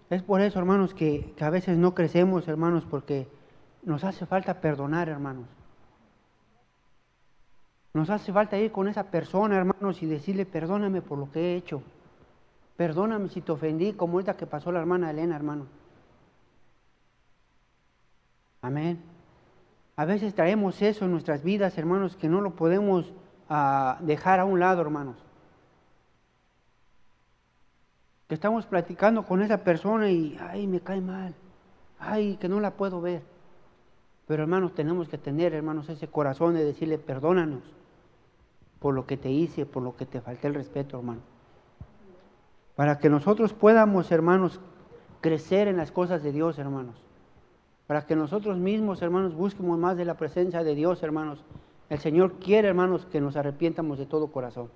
Es 0.09 0.23
por 0.23 0.41
eso, 0.41 0.57
hermanos, 0.57 0.93
que, 0.93 1.33
a 1.39 1.49
veces 1.49 1.77
no 1.77 1.93
crecemos, 1.93 2.47
hermanos, 2.47 2.85
porque 2.89 3.27
nos 3.83 4.03
hace 4.03 4.25
falta 4.25 4.59
perdonar, 4.59 5.09
hermanos. 5.09 5.45
Nos 7.93 8.09
hace 8.09 8.33
falta 8.33 8.57
ir 8.57 8.71
con 8.71 8.87
esa 8.87 9.03
persona, 9.03 9.57
hermanos, 9.57 10.01
y 10.01 10.07
decirle, 10.07 10.45
perdóname 10.45 11.01
por 11.01 11.19
lo 11.19 11.31
que 11.31 11.39
he 11.39 11.55
hecho. 11.57 11.83
Perdóname 12.77 13.29
si 13.29 13.41
te 13.41 13.51
ofendí, 13.51 13.93
como 13.93 14.13
ahorita 14.13 14.35
que 14.35 14.47
pasó 14.47 14.71
la 14.71 14.79
hermana 14.79 15.11
Elena, 15.11 15.35
hermano. 15.35 15.67
Amén. 18.61 19.01
A 19.95 20.05
veces 20.05 20.33
traemos 20.33 20.81
eso 20.81 21.05
en 21.05 21.11
nuestras 21.11 21.43
vidas, 21.43 21.77
hermanos, 21.77 22.15
que 22.15 22.29
no 22.29 22.41
lo 22.41 22.51
podemos 22.51 23.11
ah, 23.49 23.97
dejar 24.01 24.39
a 24.39 24.45
un 24.45 24.59
lado, 24.59 24.81
hermanos. 24.81 25.17
Que 28.27 28.35
estamos 28.35 28.65
platicando 28.65 29.23
con 29.25 29.41
esa 29.41 29.63
persona 29.63 30.09
y, 30.09 30.37
ay, 30.39 30.67
me 30.67 30.79
cae 30.81 31.01
mal. 31.01 31.33
Ay, 31.99 32.37
que 32.37 32.47
no 32.47 32.59
la 32.59 32.71
puedo 32.71 33.01
ver. 33.01 33.23
Pero 34.27 34.43
hermanos, 34.43 34.73
tenemos 34.73 35.09
que 35.09 35.17
tener, 35.17 35.53
hermanos, 35.53 35.89
ese 35.89 36.07
corazón 36.07 36.53
de 36.53 36.63
decirle, 36.63 36.97
perdónanos 36.97 37.63
por 38.79 38.93
lo 38.93 39.05
que 39.05 39.17
te 39.17 39.29
hice, 39.29 39.65
por 39.65 39.83
lo 39.83 39.95
que 39.95 40.05
te 40.05 40.21
falté 40.21 40.47
el 40.47 40.53
respeto, 40.53 40.97
hermano. 40.97 41.21
Para 42.75 42.99
que 42.99 43.09
nosotros 43.09 43.51
podamos, 43.53 44.11
hermanos, 44.11 44.61
crecer 45.19 45.67
en 45.67 45.77
las 45.77 45.91
cosas 45.91 46.23
de 46.23 46.31
Dios, 46.31 46.57
hermanos. 46.59 46.95
Para 47.89 48.05
que 48.05 48.15
nosotros 48.15 48.59
mismos, 48.59 49.01
hermanos, 49.01 49.33
busquemos 49.33 49.79
más 49.79 49.97
de 49.97 50.05
la 50.05 50.13
presencia 50.13 50.63
de 50.63 50.75
Dios, 50.75 51.01
hermanos. 51.01 51.43
El 51.89 51.97
Señor 51.97 52.33
quiere, 52.33 52.67
hermanos, 52.67 53.07
que 53.07 53.19
nos 53.19 53.35
arrepientamos 53.35 53.97
de 53.97 54.05
todo 54.05 54.27
corazón. 54.27 54.69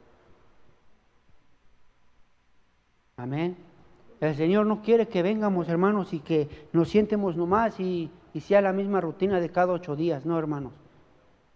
Amén. 3.15 3.55
El 4.19 4.33
Señor 4.33 4.65
no 4.65 4.81
quiere 4.81 5.07
que 5.07 5.21
vengamos, 5.21 5.69
hermanos, 5.69 6.11
y 6.11 6.21
que 6.21 6.49
nos 6.73 6.89
sientemos 6.89 7.35
nomás 7.35 7.79
y, 7.79 8.09
y 8.33 8.41
sea 8.41 8.61
la 8.61 8.73
misma 8.73 8.99
rutina 8.99 9.39
de 9.39 9.49
cada 9.49 9.73
ocho 9.73 9.95
días. 9.95 10.25
No, 10.25 10.39
hermanos. 10.39 10.73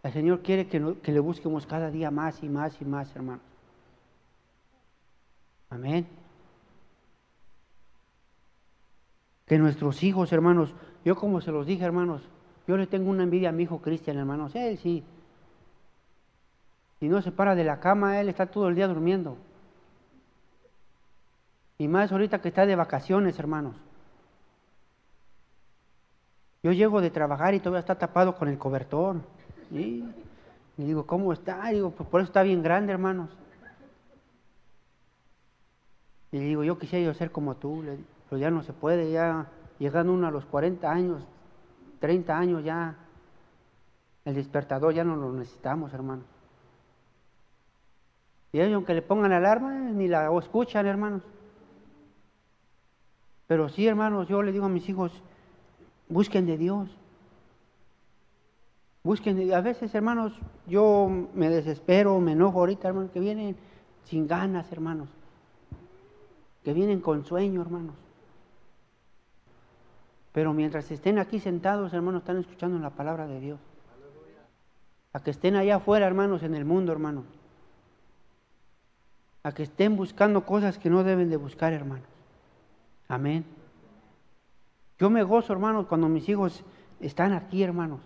El 0.04 0.14
Señor 0.14 0.44
quiere 0.44 0.68
que, 0.68 0.80
le 0.80 1.20
busquemos 1.20 1.66
cada 1.66 1.90
día 1.90 2.12
más 2.12 2.44
y 2.44 2.50
más 2.50 2.80
y 2.80 2.86
más, 2.86 3.16
hermanos. 3.16 3.42
Amén. 5.72 6.06
Que 9.48 9.58
nuestros 9.58 10.04
hijos, 10.04 10.32
hermanos, 10.32 10.76
yo 11.08 11.16
como 11.16 11.40
se 11.40 11.54
los 11.54 11.66
dije, 11.66 11.86
hermanos, 11.86 12.22
yo 12.68 12.76
le 12.76 12.86
tengo 12.86 13.10
una 13.10 13.24
envidia 13.24 13.48
a 13.48 13.54
mi 13.54 13.64
hijo 13.64 13.80
Cristian, 13.80 14.18
hermanos. 14.18 14.54
Él 14.56 14.78
sí. 14.78 15.06
Si 17.00 17.08
no 17.08 17.22
se 17.22 17.32
para 17.32 17.56
de 17.56 17.64
la 17.64 17.80
cama, 17.80 18.20
él 18.20 18.28
está 18.28 18.48
todo 18.48 18.68
el 18.68 18.76
día 18.76 18.90
durmiendo. 18.90 19.38
Y 21.78 21.88
más 21.88 22.12
ahorita 22.12 22.42
que 22.42 22.50
está 22.50 22.66
de 22.66 22.76
vacaciones, 22.76 23.40
hermanos. 23.40 23.78
Yo 26.62 26.74
llego 26.74 27.00
de 27.00 27.10
trabajar 27.10 27.54
y 27.54 27.60
todavía 27.60 27.80
está 27.80 27.96
tapado 27.96 28.36
con 28.36 28.50
el 28.50 28.58
cobertor. 28.58 29.22
Y 29.72 30.04
le 30.76 30.84
digo, 30.84 31.08
¿cómo 31.08 31.32
está? 31.32 31.70
digo, 31.70 31.92
pues 31.92 32.10
por 32.10 32.20
eso 32.20 32.28
está 32.28 32.44
bien 32.44 32.62
grande, 32.62 32.92
hermanos. 32.92 33.30
Y 36.34 36.40
digo, 36.40 36.66
yo 36.66 36.78
quisiera 36.78 37.06
yo 37.06 37.14
ser 37.14 37.32
como 37.32 37.56
tú, 37.56 37.82
pero 38.30 38.42
ya 38.42 38.52
no 38.52 38.62
se 38.64 38.74
puede, 38.74 39.10
ya 39.10 39.48
llegando 39.80 40.14
uno 40.14 40.28
a 40.28 40.32
los 40.32 40.46
40 40.46 40.92
años, 40.92 41.24
30 42.00 42.38
años 42.38 42.64
ya, 42.64 42.96
el 44.26 44.36
despertador 44.36 44.94
ya 44.94 45.04
no 45.04 45.16
lo 45.16 45.32
necesitamos, 45.32 45.94
hermano. 45.94 46.24
Y 48.52 48.60
ellos, 48.60 48.76
aunque 48.76 48.94
le 48.94 49.02
pongan 49.02 49.32
alarma, 49.32 49.74
ni 49.74 50.08
la 50.08 50.36
escuchan, 50.38 50.86
hermanos. 50.86 51.22
Pero 53.48 53.70
sí, 53.70 53.88
hermanos, 53.88 54.28
yo 54.28 54.42
le 54.42 54.52
digo 54.52 54.66
a 54.66 54.70
mis 54.70 54.88
hijos, 54.90 55.12
busquen 56.10 56.46
de 56.46 56.58
Dios. 56.58 56.90
Busquen, 59.04 59.54
a 59.54 59.62
veces, 59.62 59.94
hermanos, 59.96 60.34
yo 60.66 61.10
me 61.34 61.50
desespero, 61.50 62.20
me 62.20 62.34
enojo 62.34 62.60
ahorita, 62.60 62.90
hermanos, 62.90 63.12
que 63.12 63.22
vienen 63.22 63.56
sin 64.04 64.28
ganas, 64.28 64.70
hermanos. 64.72 65.08
Que 66.64 66.74
vienen 66.74 67.00
con 67.00 67.26
sueño, 67.26 67.62
hermanos. 67.62 67.96
Pero 70.38 70.54
mientras 70.54 70.92
estén 70.92 71.18
aquí 71.18 71.40
sentados, 71.40 71.94
hermanos, 71.94 72.22
están 72.22 72.38
escuchando 72.38 72.78
la 72.78 72.92
palabra 72.92 73.26
de 73.26 73.40
Dios. 73.40 73.60
A 75.12 75.20
que 75.20 75.32
estén 75.32 75.56
allá 75.56 75.78
afuera, 75.78 76.06
hermanos, 76.06 76.44
en 76.44 76.54
el 76.54 76.64
mundo, 76.64 76.92
hermanos. 76.92 77.26
A 79.42 79.52
que 79.52 79.64
estén 79.64 79.96
buscando 79.98 80.46
cosas 80.46 80.78
que 80.78 80.92
no 80.92 81.04
deben 81.04 81.32
de 81.32 81.38
buscar, 81.38 81.74
hermanos. 81.74 82.06
Amén. 83.08 83.46
Yo 85.00 85.10
me 85.10 85.24
gozo, 85.24 85.54
hermanos, 85.54 85.88
cuando 85.88 86.08
mis 86.08 86.30
hijos 86.30 86.64
están 87.00 87.34
aquí, 87.34 87.64
hermanos. 87.64 88.02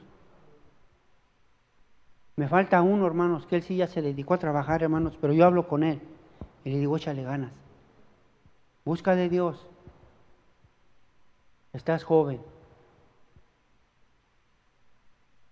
Me 2.38 2.48
falta 2.48 2.82
uno, 2.82 3.08
hermanos, 3.08 3.46
que 3.46 3.58
él 3.58 3.64
sí 3.64 3.76
ya 3.76 3.88
se 3.88 4.02
dedicó 4.02 4.36
a 4.36 4.38
trabajar, 4.38 4.84
hermanos, 4.84 5.18
pero 5.20 5.34
yo 5.34 5.46
hablo 5.46 5.68
con 5.68 5.84
él 5.84 6.00
y 6.64 6.70
le 6.70 6.80
digo, 6.80 6.96
échale 6.96 7.24
ganas. 7.24 7.52
Busca 8.86 9.18
de 9.18 9.28
Dios. 9.28 9.68
Estás 11.74 12.04
joven. 12.04 12.42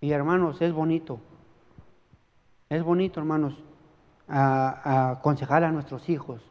Y 0.01 0.11
hermanos, 0.11 0.61
es 0.61 0.73
bonito. 0.73 1.19
Es 2.69 2.83
bonito, 2.83 3.19
hermanos, 3.19 3.55
a, 4.27 5.11
aconsejar 5.11 5.63
a 5.63 5.71
nuestros 5.71 6.07
hijos. 6.09 6.41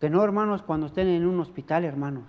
Que 0.00 0.10
no, 0.10 0.22
hermanos, 0.22 0.62
cuando 0.62 0.86
estén 0.86 1.08
en 1.08 1.26
un 1.26 1.40
hospital, 1.40 1.84
hermanos, 1.84 2.24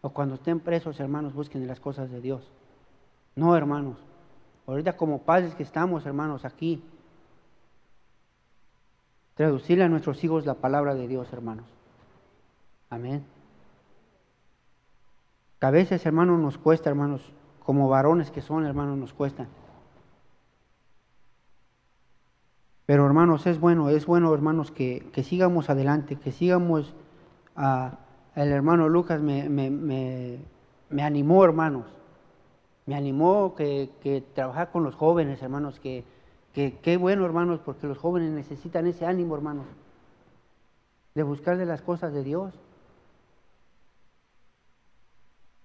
o 0.00 0.10
cuando 0.10 0.34
estén 0.36 0.60
presos, 0.60 0.98
hermanos, 1.00 1.34
busquen 1.34 1.66
las 1.66 1.80
cosas 1.80 2.10
de 2.10 2.20
Dios. 2.20 2.50
No, 3.34 3.54
hermanos. 3.56 3.98
Ahorita 4.66 4.96
como 4.96 5.22
padres 5.22 5.54
que 5.54 5.62
estamos, 5.62 6.06
hermanos, 6.06 6.44
aquí, 6.44 6.82
traducirle 9.34 9.84
a 9.84 9.88
nuestros 9.88 10.24
hijos 10.24 10.44
la 10.44 10.54
palabra 10.54 10.94
de 10.94 11.06
Dios, 11.06 11.32
hermanos. 11.32 11.66
Amén. 12.90 13.35
A 15.60 15.70
veces, 15.70 16.04
hermanos, 16.04 16.38
nos 16.38 16.58
cuesta, 16.58 16.90
hermanos, 16.90 17.32
como 17.60 17.88
varones 17.88 18.30
que 18.30 18.42
son, 18.42 18.66
hermanos, 18.66 18.98
nos 18.98 19.12
cuesta. 19.12 19.46
Pero, 22.84 23.06
hermanos, 23.06 23.46
es 23.46 23.58
bueno, 23.58 23.88
es 23.88 24.06
bueno, 24.06 24.32
hermanos, 24.32 24.70
que, 24.70 25.10
sigamos 25.24 25.70
adelante, 25.70 26.16
que 26.16 26.32
sigamos 26.32 26.94
a... 27.56 27.98
El 28.36 28.52
hermano 28.52 28.90
Lucas 28.90 29.22
me, 29.22 29.48
me, 29.48 29.70
me, 29.70 30.38
me 30.90 31.02
animó, 31.02 31.42
hermanos, 31.42 31.86
me 32.84 32.94
animó 32.94 33.54
que, 33.54 34.22
trabajar 34.34 34.70
con 34.70 34.84
los 34.84 34.94
jóvenes, 34.94 35.42
hermanos, 35.42 35.80
que 35.80 36.04
qué 36.52 36.96
bueno, 36.96 37.24
hermanos, 37.24 37.60
porque 37.64 37.86
los 37.86 37.98
jóvenes 37.98 38.30
necesitan 38.32 38.86
ese 38.86 39.06
ánimo, 39.06 39.34
hermanos, 39.34 39.66
de 41.14 41.22
buscar 41.22 41.56
de 41.56 41.66
las 41.66 41.80
cosas 41.80 42.12
de 42.12 42.22
Dios. 42.22 42.52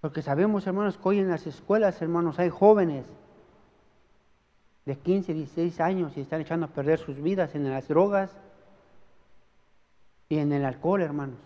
Porque 0.02 0.24
sabemos, 0.24 0.66
hermanos, 0.66 0.98
que 0.98 1.08
hoy 1.08 1.20
en 1.20 1.30
las 1.30 1.46
escuelas, 1.46 2.02
hermanos, 2.02 2.40
hay 2.40 2.50
jóvenes 2.50 3.06
de 4.86 4.98
15, 4.98 5.34
16 5.36 5.80
años 5.80 6.18
y 6.18 6.22
están 6.22 6.42
echando 6.42 6.66
a 6.66 6.70
perder 6.70 7.00
sus 7.00 7.22
vidas 7.22 7.54
en 7.54 7.70
las 7.70 7.88
drogas 7.88 8.32
y 10.28 10.40
en 10.40 10.52
el 10.52 10.66
alcohol, 10.66 11.04
hermanos. 11.04 11.38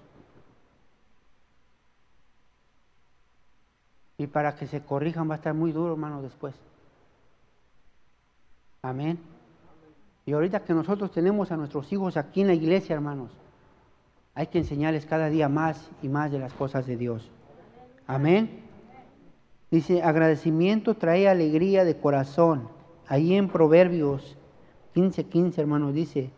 Y 4.17 4.27
para 4.27 4.55
que 4.55 4.67
se 4.67 4.81
corrijan 4.81 5.29
va 5.29 5.33
a 5.33 5.37
estar 5.37 5.53
muy 5.53 5.73
duro, 5.73 5.91
hermano, 5.91 6.21
después. 6.21 6.55
Amén. 8.81 9.19
Y 10.25 10.31
ahorita 10.31 10.61
que 10.61 10.73
nosotros 10.73 11.11
tenemos 11.11 11.51
a 11.51 11.57
nuestros 11.57 11.91
hijos 11.91 12.15
aquí 12.15 12.41
en 12.41 12.47
la 12.47 12.53
iglesia, 12.53 12.95
hermanos, 12.95 13.31
hay 14.33 14.47
que 14.47 14.59
enseñarles 14.59 15.05
cada 15.05 15.29
día 15.29 15.49
más 15.49 15.89
y 16.01 16.07
más 16.07 16.31
de 16.31 16.39
las 16.39 16.53
cosas 16.53 16.85
de 16.85 16.95
Dios. 16.95 17.29
Amén. 18.07 18.61
Dice, 19.71 20.03
agradecimiento 20.03 20.95
trae 20.95 21.27
alegría 21.27 21.83
de 21.83 21.97
corazón. 21.97 22.69
Ahí 23.07 23.35
en 23.35 23.49
Proverbios 23.49 24.37
15, 24.93 25.25
15, 25.25 25.61
hermanos, 25.61 25.93
dice, 25.93 26.29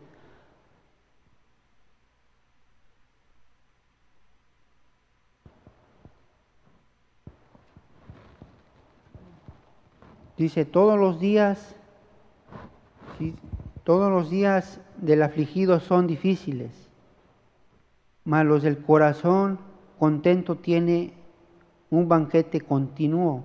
dice, 10.36 10.64
todos 10.64 10.98
los 10.98 11.20
días, 11.20 11.76
todos 13.84 14.10
los 14.10 14.30
días 14.30 14.80
del 14.96 15.22
afligido 15.22 15.80
son 15.80 16.06
difíciles, 16.06 16.70
mas 18.24 18.44
los 18.44 18.62
del 18.62 18.78
corazón 18.78 19.58
contento 19.98 20.56
tiene 20.56 21.17
un 21.90 22.08
banquete 22.08 22.60
continuo. 22.60 23.44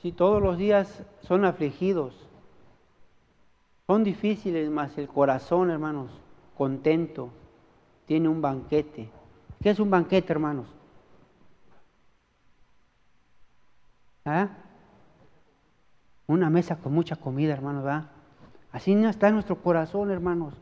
Si 0.00 0.12
todos 0.12 0.42
los 0.42 0.58
días 0.58 1.02
son 1.20 1.44
afligidos, 1.44 2.14
son 3.86 4.04
difíciles, 4.04 4.70
mas 4.70 4.96
el 4.98 5.08
corazón, 5.08 5.70
hermanos, 5.70 6.10
contento, 6.56 7.30
tiene 8.06 8.28
un 8.28 8.40
banquete. 8.40 9.08
¿Qué 9.60 9.70
es 9.70 9.78
un 9.80 9.90
banquete, 9.90 10.32
hermanos? 10.32 10.66
¿Ah? 14.24 14.48
Una 16.26 16.50
mesa 16.50 16.76
con 16.76 16.92
mucha 16.92 17.16
comida, 17.16 17.52
hermanos, 17.52 17.84
¿verdad? 17.84 18.10
Así 18.72 18.92
está 18.92 19.30
nuestro 19.30 19.56
corazón, 19.56 20.10
hermanos. 20.10 20.54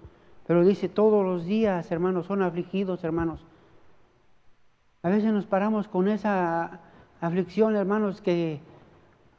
Pero 0.46 0.64
dice, 0.64 0.88
todos 0.88 1.24
los 1.24 1.44
días, 1.44 1.90
hermanos, 1.92 2.26
son 2.26 2.42
afligidos, 2.42 3.04
hermanos. 3.04 3.40
A 5.02 5.08
veces 5.08 5.32
nos 5.32 5.46
paramos 5.46 5.88
con 5.88 6.08
esa 6.08 6.80
aflicción, 7.20 7.74
hermanos, 7.74 8.20
que, 8.20 8.60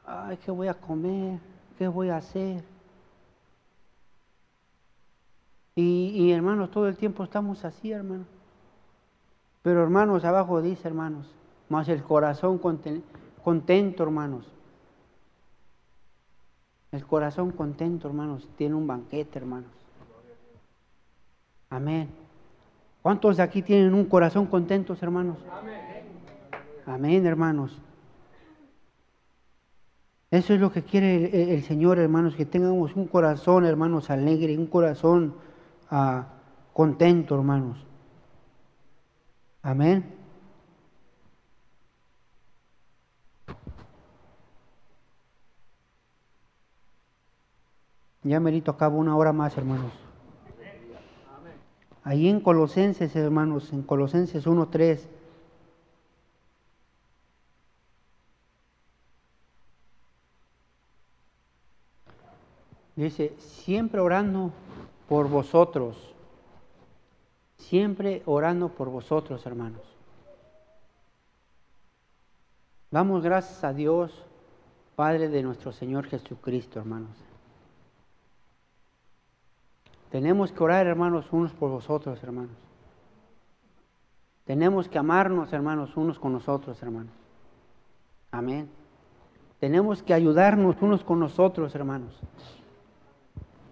ay, 0.05 0.37
¿qué 0.37 0.51
voy 0.51 0.67
a 0.67 0.73
comer? 0.73 1.39
¿Qué 1.77 1.87
voy 1.87 2.09
a 2.09 2.17
hacer? 2.17 2.63
Y, 5.75 6.31
hermanos, 6.31 6.69
todo 6.69 6.87
el 6.87 6.97
tiempo 6.97 7.23
estamos 7.23 7.63
así, 7.65 7.91
hermanos. 7.91 8.27
Pero 9.63 9.81
hermanos, 9.81 10.25
abajo 10.25 10.61
dice, 10.61 10.87
hermanos, 10.87 11.27
más 11.69 11.87
el 11.89 12.03
corazón 12.03 12.59
contento, 13.43 14.03
hermanos. 14.03 14.45
El 16.91 17.05
corazón 17.05 17.51
contento, 17.51 18.07
hermanos, 18.07 18.47
tiene 18.57 18.75
un 18.75 18.85
banquete, 18.85 19.39
hermanos. 19.39 19.71
Amén. 21.69 22.20
¿Cuántos 23.01 23.37
de 23.37 23.43
aquí 23.43 23.61
tienen 23.61 23.93
un 23.93 24.05
corazón 24.05 24.45
contentos, 24.45 25.01
hermanos? 25.01 25.37
Amén. 26.85 27.25
Hermanos. 27.25 27.79
Eso 30.29 30.53
es 30.53 30.61
lo 30.61 30.71
que 30.71 30.83
quiere 30.83 31.53
el, 31.53 31.63
Señor, 31.63 31.99
hermanos, 31.99 32.35
que 32.35 32.45
tengamos 32.45 32.95
un 32.95 33.07
corazón, 33.07 33.65
hermanos, 33.65 34.09
alegre, 34.09 34.57
un 34.57 34.67
corazón 34.67 35.35
ah, 35.89 36.27
contento, 36.73 37.35
hermanos. 37.35 37.85
Amén. 39.61 40.05
Ya 48.23 48.39
merito 48.39 48.71
acabo 48.71 48.99
una 48.99 49.15
hora 49.17 49.33
más, 49.33 49.57
hermanos. 49.57 49.91
Ahí 52.03 52.27
en 52.27 52.39
Colosenses, 52.39 53.15
hermanos, 53.15 53.71
en 53.73 53.83
Colosenses 53.83 54.47
1.3. 54.47 54.99
Dice, 62.95 63.33
siempre 63.37 64.01
orando 64.01 64.51
por 65.07 65.29
vosotros. 65.29 65.97
Siempre 67.57 68.23
orando 68.25 68.69
por 68.69 68.89
vosotros, 68.89 69.45
hermanos. 69.45 69.81
Damos 72.89 73.23
gracias 73.23 73.63
a 73.63 73.73
Dios, 73.73 74.11
Padre 74.95 75.29
de 75.29 75.43
nuestro 75.43 75.71
Señor 75.71 76.07
Jesucristo, 76.07 76.79
hermanos. 76.79 77.30
Tenemos 80.11 80.51
que 80.51 80.61
orar, 80.61 80.87
hermanos, 80.87 81.25
unos 81.31 81.53
por 81.53 81.71
vosotros, 81.71 82.21
hermanos. 82.21 82.55
Tenemos 84.45 84.89
que 84.89 84.99
amarnos, 84.99 85.53
hermanos, 85.53 85.95
unos 85.95 86.19
con 86.19 86.33
nosotros, 86.33 86.81
hermanos. 86.83 87.13
Amén. 88.31 88.69
Tenemos 89.61 90.03
que 90.03 90.13
ayudarnos 90.13 90.75
unos 90.81 91.03
con 91.03 91.19
nosotros, 91.19 91.73
hermanos. 91.75 92.19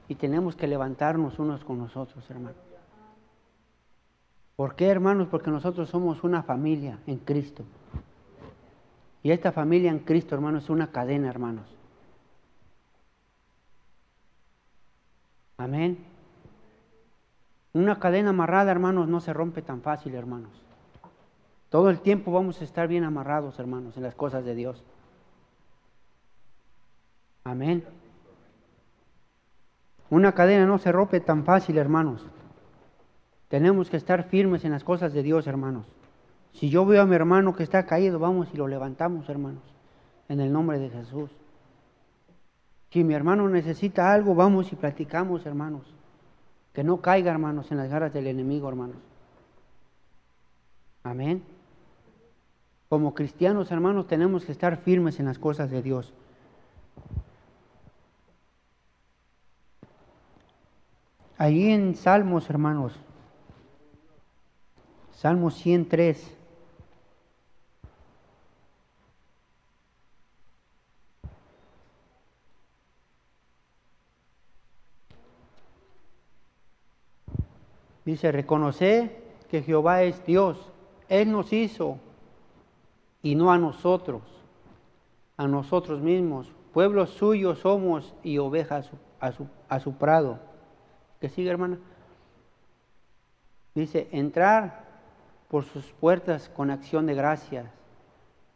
Y 0.07 0.15
tenemos 0.15 0.55
que 0.55 0.67
levantarnos 0.67 1.37
unos 1.39 1.63
con 1.65 1.77
nosotros, 1.77 2.23
hermanos. 2.29 2.55
¿Por 4.55 4.75
qué, 4.75 4.87
hermanos? 4.87 5.27
Porque 5.29 5.51
nosotros 5.51 5.89
somos 5.89 6.23
una 6.23 6.43
familia 6.43 6.99
en 7.05 7.17
Cristo. 7.17 7.63
Y 9.23 9.31
esta 9.31 9.51
familia 9.51 9.91
en 9.91 9.99
Cristo, 9.99 10.35
hermanos, 10.35 10.63
es 10.63 10.69
una 10.69 10.91
cadena, 10.91 11.29
hermanos. 11.29 11.65
Amén. 15.57 16.08
Una 17.73 17.99
cadena 17.99 18.31
amarrada, 18.31 18.71
hermanos, 18.71 19.07
no 19.07 19.19
se 19.21 19.33
rompe 19.33 19.61
tan 19.61 19.81
fácil, 19.81 20.15
hermanos. 20.15 20.51
Todo 21.69 21.89
el 21.89 21.99
tiempo 21.99 22.31
vamos 22.31 22.61
a 22.61 22.63
estar 22.63 22.87
bien 22.87 23.03
amarrados, 23.03 23.59
hermanos, 23.59 23.95
en 23.95 24.03
las 24.03 24.15
cosas 24.15 24.43
de 24.43 24.55
Dios. 24.55 24.83
Amén. 27.43 27.83
Una 30.09 30.33
cadena 30.33 30.65
no 30.65 30.79
se 30.79 30.91
rompe 30.91 31.19
tan 31.19 31.45
fácil, 31.45 31.77
hermanos. 31.77 32.25
Tenemos 33.47 33.89
que 33.89 33.97
estar 33.97 34.23
firmes 34.23 34.65
en 34.65 34.71
las 34.71 34.83
cosas 34.83 35.13
de 35.13 35.21
Dios, 35.21 35.45
hermanos. 35.45 35.85
Si 36.53 36.69
yo 36.69 36.85
veo 36.85 37.03
a 37.03 37.05
mi 37.05 37.15
hermano 37.15 37.55
que 37.55 37.63
está 37.63 37.85
caído, 37.85 38.17
vamos 38.17 38.49
y 38.51 38.57
lo 38.57 38.67
levantamos, 38.67 39.29
hermanos, 39.29 39.63
en 40.27 40.39
el 40.39 40.51
nombre 40.51 40.79
de 40.79 40.89
Jesús. 40.89 41.29
Si 42.89 43.03
mi 43.03 43.13
hermano 43.13 43.47
necesita 43.47 44.11
algo, 44.11 44.33
vamos 44.33 44.71
y 44.73 44.75
platicamos, 44.75 45.45
hermanos. 45.45 45.83
Que 46.73 46.83
no 46.83 47.01
caiga, 47.01 47.31
hermanos, 47.31 47.71
en 47.71 47.77
las 47.77 47.89
garras 47.89 48.13
del 48.13 48.27
enemigo, 48.27 48.69
hermanos. 48.69 48.97
Amén. 51.03 51.43
Como 52.89 53.13
cristianos, 53.13 53.71
hermanos, 53.71 54.07
tenemos 54.07 54.45
que 54.45 54.51
estar 54.51 54.77
firmes 54.77 55.19
en 55.19 55.25
las 55.25 55.39
cosas 55.39 55.69
de 55.69 55.81
Dios. 55.81 56.13
Ahí 61.37 61.71
en 61.71 61.95
Salmos, 61.95 62.49
hermanos, 62.49 62.93
Salmos 65.19 65.55
103. 65.55 66.38
Dice, 78.09 78.31
reconoce 78.31 79.11
que 79.51 79.61
Jehová 79.61 80.01
es 80.01 80.25
Dios. 80.25 80.71
Él 81.09 81.31
nos 81.31 81.53
hizo 81.53 81.99
y 83.21 83.35
no 83.35 83.51
a 83.51 83.59
nosotros, 83.59 84.23
a 85.37 85.47
nosotros 85.47 86.01
mismos. 86.01 86.51
Pueblos 86.73 87.11
suyos 87.11 87.59
somos 87.59 88.15
y 88.23 88.39
ovejas 88.39 88.89
a 89.19 89.31
su, 89.31 89.47
a 89.67 89.79
su 89.79 89.93
prado. 89.93 90.39
¿Qué 91.21 91.29
sigue, 91.29 91.51
hermana? 91.51 91.77
Dice, 93.75 94.09
entrar 94.11 94.87
por 95.47 95.63
sus 95.65 95.85
puertas 95.91 96.49
con 96.49 96.71
acción 96.71 97.05
de 97.05 97.13
gracias, 97.13 97.67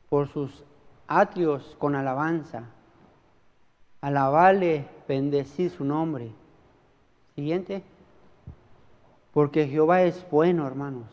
por 0.10 0.30
sus 0.30 0.64
atrios 1.06 1.76
con 1.78 1.94
alabanza. 1.94 2.72
Alabale, 4.02 4.88
bendecir 5.08 5.70
su 5.70 5.86
nombre. 5.86 6.32
Siguiente. 7.36 7.93
Porque 9.34 9.68
Jehová 9.68 10.04
es 10.04 10.26
bueno, 10.30 10.68
hermanos. 10.68 11.06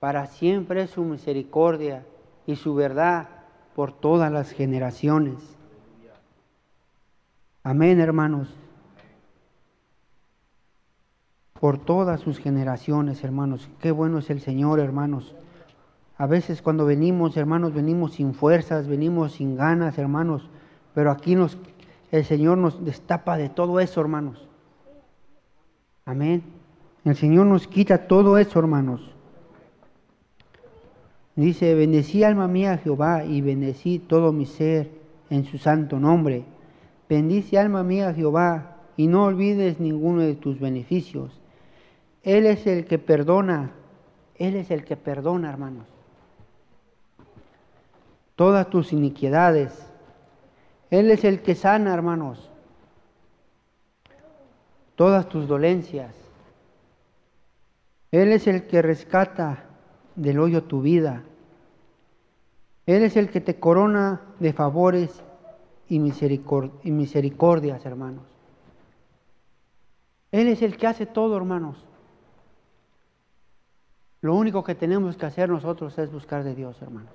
Para 0.00 0.26
siempre 0.26 0.82
es 0.82 0.90
su 0.90 1.04
misericordia 1.04 2.04
y 2.46 2.56
su 2.56 2.74
verdad 2.74 3.28
por 3.74 3.92
todas 3.92 4.32
las 4.32 4.50
generaciones. 4.50 5.36
Amén, 7.62 8.00
hermanos. 8.00 8.48
Por 11.60 11.78
todas 11.78 12.20
sus 12.20 12.38
generaciones, 12.38 13.22
hermanos. 13.22 13.68
Qué 13.80 13.92
bueno 13.92 14.18
es 14.18 14.30
el 14.30 14.40
Señor, 14.40 14.80
hermanos. 14.80 15.34
A 16.16 16.26
veces 16.26 16.62
cuando 16.62 16.84
venimos, 16.84 17.36
hermanos, 17.36 17.72
venimos 17.72 18.14
sin 18.14 18.34
fuerzas, 18.34 18.88
venimos 18.88 19.32
sin 19.32 19.56
ganas, 19.56 19.98
hermanos. 19.98 20.48
Pero 20.94 21.10
aquí 21.10 21.34
nos, 21.34 21.58
el 22.10 22.24
Señor 22.24 22.58
nos 22.58 22.84
destapa 22.84 23.36
de 23.36 23.50
todo 23.50 23.78
eso, 23.78 24.00
hermanos. 24.00 24.48
Amén. 26.04 26.59
El 27.04 27.16
Señor 27.16 27.46
nos 27.46 27.66
quita 27.66 28.06
todo 28.06 28.36
eso, 28.38 28.58
hermanos. 28.58 29.00
Dice, 31.36 31.74
bendecí 31.74 32.22
alma 32.22 32.48
mía 32.48 32.78
Jehová 32.78 33.24
y 33.24 33.40
bendecí 33.40 33.98
todo 33.98 34.32
mi 34.32 34.44
ser 34.44 34.90
en 35.30 35.44
su 35.44 35.58
santo 35.58 35.98
nombre. 35.98 36.44
Bendice 37.08 37.58
alma 37.58 37.82
mía 37.82 38.12
Jehová 38.12 38.76
y 38.96 39.06
no 39.06 39.24
olvides 39.24 39.80
ninguno 39.80 40.20
de 40.20 40.34
tus 40.34 40.60
beneficios. 40.60 41.40
Él 42.22 42.44
es 42.44 42.66
el 42.66 42.84
que 42.84 42.98
perdona, 42.98 43.70
Él 44.36 44.56
es 44.56 44.70
el 44.70 44.84
que 44.84 44.96
perdona, 44.96 45.48
hermanos. 45.48 45.86
Todas 48.36 48.68
tus 48.68 48.92
iniquidades. 48.92 49.86
Él 50.90 51.10
es 51.10 51.24
el 51.24 51.40
que 51.40 51.54
sana, 51.54 51.94
hermanos, 51.94 52.50
todas 54.96 55.28
tus 55.28 55.46
dolencias. 55.46 56.14
Él 58.10 58.32
es 58.32 58.46
el 58.46 58.66
que 58.66 58.82
rescata 58.82 59.64
del 60.16 60.38
hoyo 60.40 60.64
tu 60.64 60.82
vida. 60.82 61.22
Él 62.86 63.02
es 63.02 63.16
el 63.16 63.30
que 63.30 63.40
te 63.40 63.60
corona 63.60 64.20
de 64.40 64.52
favores 64.52 65.22
y, 65.88 65.98
misericordias, 65.98 67.86
hermanos. 67.86 68.24
Él 70.32 70.48
es 70.48 70.62
el 70.62 70.76
que 70.76 70.86
hace 70.86 71.06
todo, 71.06 71.36
hermanos. 71.36 71.76
Lo 74.22 74.34
único 74.34 74.64
que 74.64 74.74
tenemos 74.74 75.16
que 75.16 75.26
hacer 75.26 75.48
nosotros 75.48 75.96
es 75.98 76.10
buscar 76.12 76.44
de 76.44 76.54
Dios, 76.54 76.80
hermanos. 76.82 77.12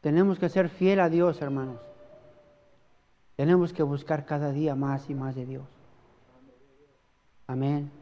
Tenemos 0.00 0.38
que 0.38 0.48
ser 0.48 0.68
fiel 0.70 1.00
a 1.00 1.08
Dios, 1.08 1.40
hermanos. 1.42 1.78
Tenemos 3.36 3.72
que 3.72 3.82
buscar 3.82 4.24
cada 4.26 4.50
día 4.50 4.74
más 4.74 5.08
y 5.08 5.14
más 5.14 5.34
de 5.34 5.46
Dios. 5.46 5.66
Amén. 7.46 7.99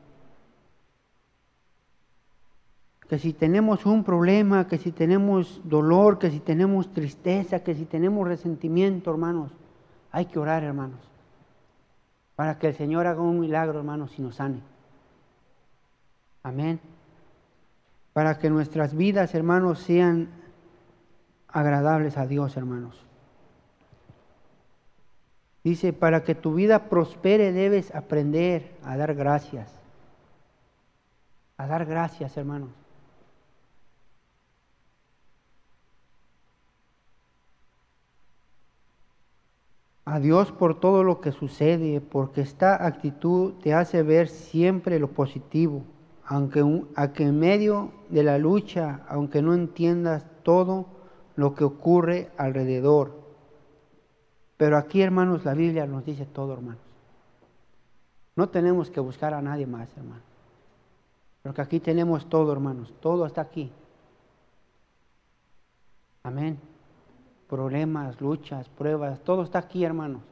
Que 3.08 3.18
si 3.18 3.32
tenemos 3.32 3.86
un 3.86 4.04
problema, 4.04 4.66
que 4.68 4.76
si 4.76 4.92
tenemos 4.92 5.62
dolor, 5.64 6.18
que 6.18 6.30
si 6.30 6.40
tenemos 6.40 6.92
tristeza, 6.92 7.60
que 7.60 7.74
si 7.74 7.86
tenemos 7.86 8.28
resentimiento, 8.28 9.10
hermanos, 9.10 9.50
hay 10.12 10.26
que 10.26 10.38
orar, 10.38 10.62
hermanos, 10.62 11.00
para 12.36 12.58
que 12.58 12.68
el 12.68 12.74
Señor 12.74 13.06
haga 13.06 13.22
un 13.22 13.40
milagro, 13.40 13.78
hermanos, 13.78 14.18
y 14.18 14.22
nos 14.22 14.36
sane. 14.36 14.60
Amén. 16.42 16.80
Para 18.12 18.38
que 18.38 18.50
nuestras 18.50 18.94
vidas, 18.94 19.34
hermanos, 19.34 19.78
sean 19.78 20.28
agradables 21.48 22.18
a 22.18 22.26
Dios, 22.26 22.56
hermanos. 22.56 23.04
Dice, 25.64 25.92
para 25.92 26.24
que 26.24 26.34
tu 26.34 26.54
vida 26.54 26.88
prospere 26.88 27.52
debes 27.52 27.94
aprender 27.94 28.76
a 28.84 28.96
dar 28.96 29.14
gracias. 29.14 29.70
A 31.56 31.66
dar 31.66 31.84
gracias, 31.84 32.36
hermanos. 32.36 32.70
A 40.08 40.20
Dios 40.20 40.52
por 40.52 40.80
todo 40.80 41.04
lo 41.04 41.20
que 41.20 41.32
sucede, 41.32 42.00
porque 42.00 42.40
esta 42.40 42.86
actitud 42.86 43.54
te 43.62 43.74
hace 43.74 44.02
ver 44.02 44.28
siempre 44.28 44.98
lo 44.98 45.08
positivo 45.08 45.84
aunque, 46.28 46.62
que 47.14 47.24
en 47.24 47.38
medio 47.38 47.90
de 48.10 48.22
la 48.22 48.36
lucha, 48.36 49.00
aunque 49.08 49.40
no 49.40 49.54
entiendas 49.54 50.26
todo 50.42 50.86
lo 51.36 51.54
que 51.54 51.64
ocurre 51.64 52.30
alrededor. 52.36 53.12
Pero 54.58 54.76
aquí, 54.76 55.00
hermanos, 55.00 55.44
la 55.46 55.54
Biblia 55.54 55.86
nos 55.86 56.04
dice 56.04 56.26
todo, 56.26 56.52
hermanos. 56.52 56.82
No 58.36 58.50
tenemos 58.50 58.90
que 58.90 59.00
buscar 59.00 59.32
a 59.32 59.40
nadie 59.40 59.66
más, 59.66 59.88
hermanos. 59.96 60.22
Porque 61.42 61.62
aquí 61.62 61.80
tenemos 61.80 62.28
todo, 62.28 62.52
hermanos. 62.52 62.92
Todo 63.00 63.24
está 63.24 63.40
aquí. 63.40 63.72
Amén. 66.22 66.58
Problemas, 67.48 68.20
luchas, 68.20 68.68
pruebas, 68.68 69.20
todo 69.24 69.42
está 69.42 69.58
aquí, 69.60 69.84
hermanos. 69.84 70.22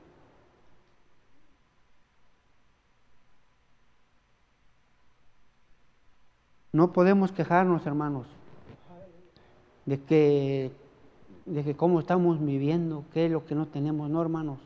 No 6.72 6.92
podemos 6.92 7.32
quejarnos, 7.32 7.86
hermanos, 7.86 8.26
de 9.86 9.98
que, 9.98 10.70
de 11.46 11.64
que 11.64 11.74
cómo 11.74 12.00
estamos 12.00 12.38
viviendo, 12.44 13.04
qué 13.14 13.24
es 13.24 13.32
lo 13.32 13.46
que 13.46 13.54
no 13.54 13.66
tenemos, 13.66 14.10
no, 14.10 14.20
hermanos. 14.20 14.58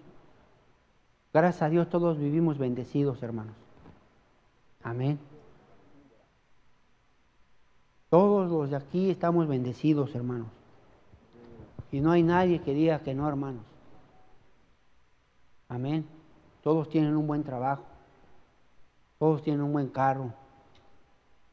Gracias 1.33 1.63
a 1.63 1.69
Dios 1.69 1.89
todos 1.89 2.19
vivimos 2.19 2.59
bendecidos, 2.59 3.23
hermanos. 3.23 3.55
Amén. 4.83 5.21
Todos 8.09 8.51
los 8.51 8.71
de 8.71 8.77
aquí 8.77 9.11
estamos 9.11 9.47
bendecidos, 9.47 10.13
hermanos. 10.17 10.49
Y 11.93 12.01
no 12.01 12.13
hay 12.13 12.23
nadie 12.23 12.61
que 12.61 12.75
diga 12.75 13.01
que 13.01 13.15
no, 13.15 13.29
hermanos. 13.29 13.65
Amén. 15.69 16.07
Todos 16.63 16.89
tienen 16.89 17.17
un 17.17 17.27
buen 17.27 17.43
trabajo. 17.43 17.85
Todos 19.19 19.43
tienen 19.43 19.63
un 19.63 19.73
buen 19.73 19.89
carro. 19.89 20.33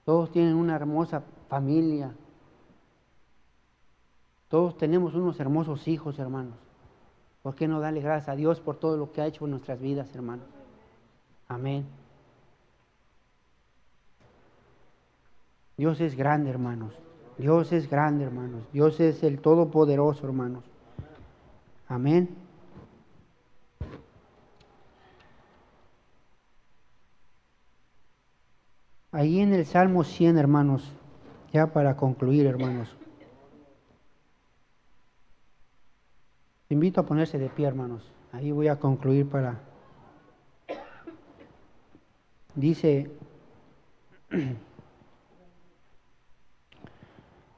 Todos 0.06 0.32
tienen 0.32 0.56
una 0.56 0.76
hermosa 0.76 1.24
familia. 1.50 2.14
Todos 4.50 4.78
tenemos 4.78 5.14
unos 5.16 5.40
hermosos 5.40 5.88
hijos, 5.88 6.20
hermanos. 6.20 6.56
¿Por 7.44 7.56
qué 7.56 7.68
no 7.68 7.80
darle 7.80 8.02
gracias 8.02 8.30
a 8.30 8.36
Dios 8.36 8.60
por 8.60 8.78
todo 8.78 8.98
lo 8.98 9.12
que 9.12 9.22
ha 9.22 9.28
hecho 9.28 9.46
en 9.46 9.52
nuestras 9.52 9.80
vidas, 9.80 10.14
hermanos? 10.16 10.46
Amén. 11.48 11.86
Dios 15.78 16.02
es 16.02 16.16
grande, 16.16 16.50
hermanos. 16.50 16.94
Dios 17.38 17.72
es 17.72 17.90
grande, 17.90 18.26
hermanos. 18.26 18.64
Dios 18.74 19.00
es 19.00 19.24
el 19.24 19.40
Todopoderoso, 19.40 20.26
hermanos. 20.26 20.64
Amén. 21.88 22.30
Ahí 29.12 29.40
en 29.40 29.54
el 29.54 29.66
Salmo 29.66 30.04
100, 30.04 30.38
hermanos, 30.38 30.92
ya 31.52 31.68
para 31.68 31.96
concluir, 31.96 32.46
hermanos. 32.46 32.96
invito 36.70 37.02
a 37.02 37.06
ponerse 37.06 37.38
de 37.40 37.50
pie, 37.50 37.66
hermanos. 37.68 38.04
Ahí 38.32 38.52
voy 38.52 38.68
a 38.68 38.78
concluir 38.78 39.28
para... 39.28 39.60
Dice, 42.56 43.10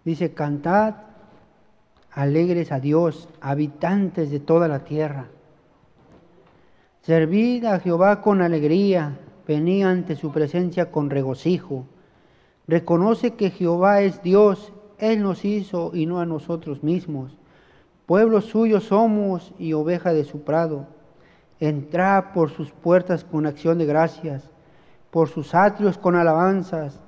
dice, 0.05 0.33
cantad 0.33 0.95
alegres 2.11 2.71
a 2.71 2.79
Dios, 2.79 3.29
habitantes 3.41 4.31
de 4.31 4.39
toda 4.39 4.67
la 4.67 4.79
tierra. 4.79 5.27
Servid 7.01 7.65
a 7.65 7.79
Jehová 7.79 8.21
con 8.21 8.41
alegría 8.41 9.17
venía 9.47 9.89
ante 9.89 10.15
su 10.15 10.31
presencia 10.31 10.91
con 10.91 11.09
regocijo. 11.09 11.85
Reconoce 12.67 13.35
que 13.35 13.49
Jehová 13.49 14.01
es 14.01 14.21
Dios, 14.21 14.73
Él 14.99 15.23
nos 15.23 15.43
hizo 15.43 15.91
y 15.93 16.05
no 16.05 16.19
a 16.19 16.25
nosotros 16.25 16.83
mismos. 16.83 17.37
Pueblo 18.05 18.41
suyo 18.41 18.79
somos 18.79 19.53
y 19.57 19.73
oveja 19.73 20.13
de 20.13 20.23
su 20.23 20.41
prado. 20.41 20.87
Entra 21.59 22.31
por 22.33 22.51
sus 22.51 22.71
puertas 22.71 23.23
con 23.23 23.45
acción 23.45 23.77
de 23.77 23.85
gracias, 23.85 24.49
por 25.09 25.29
sus 25.29 25.55
atrios 25.55 25.97
con 25.97 26.15
alabanzas. 26.15 27.01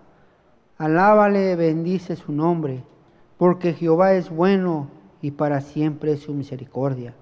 Alábale, 0.82 1.56
bendice 1.56 2.16
su 2.16 2.32
nombre, 2.32 2.84
porque 3.38 3.74
Jehová 3.74 4.14
es 4.14 4.32
bueno 4.32 4.88
y 5.22 5.30
para 5.30 5.62
siempre 5.62 6.14
es 6.14 6.22
su 6.22 6.34
misericordia, 6.34 7.14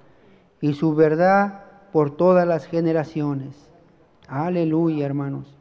y 0.62 0.72
su 0.76 0.96
verdad 0.96 1.66
por 1.92 2.12
todas 2.12 2.48
las 2.48 2.66
generaciones. 2.66 3.70
Aleluya, 4.30 5.06
hermanos. 5.06 5.54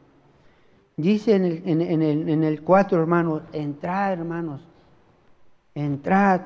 Dice 0.95 1.35
en 1.35 1.43
el, 1.43 1.61
en, 1.65 2.01
en 2.01 2.43
el 2.45 2.61
4, 2.61 3.01
hermanos, 3.01 3.41
entrad, 3.51 4.13
hermanos, 4.13 4.65
entrad 5.75 6.39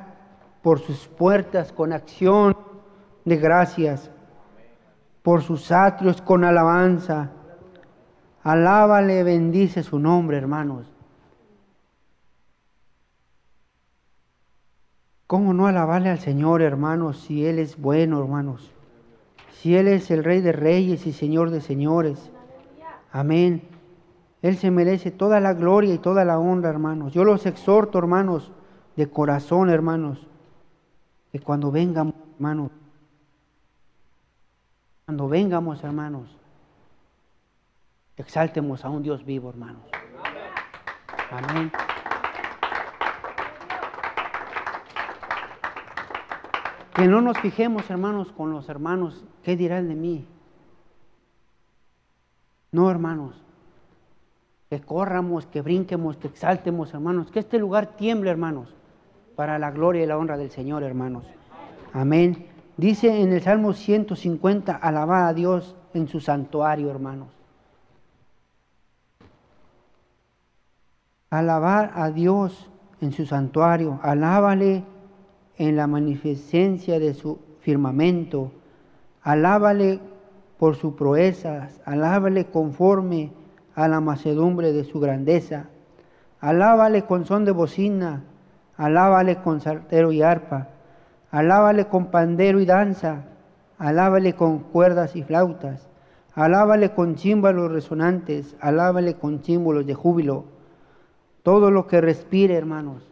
por 0.63 0.79
sus 0.79 1.07
puertas 1.07 1.71
con 1.71 1.93
acción 1.93 2.57
de 3.25 3.37
gracias, 3.37 4.09
por 5.21 5.43
sus 5.43 5.71
atrios 5.71 6.19
con 6.19 6.45
alabanza. 6.45 7.29
Alábale, 8.41 9.21
bendice 9.21 9.83
su 9.83 9.99
nombre, 9.99 10.37
hermanos. 10.37 10.92
¿Cómo 15.33 15.51
no 15.51 15.65
alabarle 15.65 16.11
al 16.11 16.19
Señor, 16.19 16.61
hermanos, 16.61 17.17
si 17.17 17.43
Él 17.43 17.57
es 17.57 17.81
bueno, 17.81 18.21
hermanos? 18.21 18.71
si 19.49 19.75
Él 19.75 19.87
es 19.87 20.11
el 20.11 20.23
Rey 20.23 20.41
de 20.41 20.51
Reyes 20.51 21.07
y 21.07 21.11
Señor 21.11 21.49
de 21.49 21.59
Señores. 21.59 22.29
Amén. 23.11 23.67
Él 24.43 24.57
se 24.57 24.69
merece 24.69 25.09
toda 25.09 25.39
la 25.39 25.55
gloria 25.55 25.91
y 25.91 25.97
toda 25.97 26.23
la 26.23 26.37
honra, 26.37 26.69
hermanos. 26.69 27.13
Yo 27.13 27.23
los 27.23 27.47
exhorto, 27.47 27.97
hermanos, 27.97 28.51
de 28.95 29.09
corazón, 29.09 29.71
hermanos, 29.71 30.27
que 31.31 31.39
cuando 31.39 31.71
vengamos, 31.71 32.13
hermanos, 32.35 32.69
cuando 35.05 35.27
vengamos, 35.27 35.83
hermanos, 35.83 36.37
exaltemos 38.17 38.85
a 38.85 38.89
un 38.89 39.01
Dios 39.01 39.25
vivo, 39.25 39.49
hermanos. 39.49 39.81
Amén. 41.31 41.71
Que 46.93 47.07
no 47.07 47.21
nos 47.21 47.39
fijemos, 47.39 47.89
hermanos, 47.89 48.31
con 48.31 48.51
los 48.51 48.69
hermanos, 48.69 49.23
¿qué 49.43 49.55
dirán 49.55 49.87
de 49.87 49.95
mí? 49.95 50.27
No, 52.71 52.89
hermanos. 52.89 53.35
Que 54.69 54.79
corramos, 54.81 55.47
que 55.47 55.61
brinquemos, 55.61 56.17
que 56.17 56.27
exaltemos, 56.27 56.93
hermanos. 56.93 57.31
Que 57.31 57.39
este 57.39 57.57
lugar 57.57 57.95
tiemble, 57.97 58.29
hermanos, 58.29 58.69
para 59.35 59.57
la 59.57 59.71
gloria 59.71 60.03
y 60.03 60.07
la 60.07 60.17
honra 60.17 60.37
del 60.37 60.51
Señor, 60.51 60.83
hermanos. 60.83 61.25
Amén. 61.93 62.47
Dice 62.77 63.21
en 63.21 63.33
el 63.33 63.41
Salmo 63.41 63.73
150, 63.73 64.75
alabar 64.75 65.27
a 65.27 65.33
Dios 65.33 65.75
en 65.93 66.07
su 66.07 66.19
santuario, 66.19 66.89
hermanos. 66.91 67.29
Alabar 71.29 71.91
a 71.95 72.11
Dios 72.11 72.69
en 73.01 73.11
su 73.11 73.25
santuario, 73.25 73.99
alábale 74.03 74.83
en 75.57 75.75
la 75.75 75.87
magnificencia 75.87 76.99
de 76.99 77.13
su 77.13 77.39
firmamento, 77.59 78.51
alábale 79.21 79.99
por 80.57 80.75
sus 80.75 80.93
proezas, 80.93 81.79
alábale 81.85 82.45
conforme 82.45 83.31
a 83.75 83.87
la 83.87 83.99
macedumbre 84.01 84.71
de 84.71 84.83
su 84.83 84.99
grandeza, 84.99 85.65
alábale 86.39 87.03
con 87.03 87.25
son 87.25 87.45
de 87.45 87.51
bocina, 87.51 88.23
alábale 88.77 89.37
con 89.37 89.61
saltero 89.61 90.11
y 90.11 90.21
arpa, 90.21 90.69
alábale 91.31 91.87
con 91.87 92.07
pandero 92.07 92.59
y 92.59 92.65
danza, 92.65 93.25
alábale 93.77 94.33
con 94.33 94.59
cuerdas 94.59 95.15
y 95.15 95.23
flautas, 95.23 95.89
alábale 96.35 96.93
con 96.93 97.17
címbalos 97.17 97.71
resonantes, 97.71 98.55
alábale 98.59 99.15
con 99.15 99.43
símbolos 99.43 99.85
de 99.85 99.93
júbilo. 99.93 100.45
Todo 101.43 101.71
lo 101.71 101.87
que 101.87 102.01
respire, 102.01 102.55
hermanos, 102.55 103.03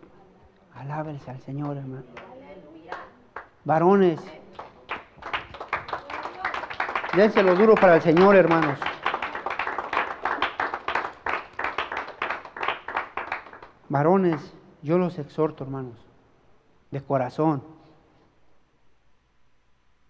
alábales 0.74 1.28
al 1.28 1.39
Señor, 1.39 1.78
hermano. 1.78 2.30
Varones, 3.64 4.20
dense 7.16 7.43
lo 7.43 7.55
duro 7.55 7.76
para 7.76 7.95
el 7.95 8.01
Señor, 8.01 8.36
hermanos. 8.36 8.80
Varones, 13.88 14.55
yo 14.82 14.97
los 14.97 15.20
exhorto, 15.20 15.64
hermanos, 15.64 15.93
de 16.89 17.01
corazón, 17.03 17.62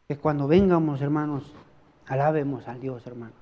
que 0.07 0.17
cuando 0.17 0.47
vengamos, 0.47 1.01
hermanos, 1.01 1.53
alabemos 2.07 2.69
al 2.69 2.79
Dios, 2.79 3.05
hermanos. 3.05 3.35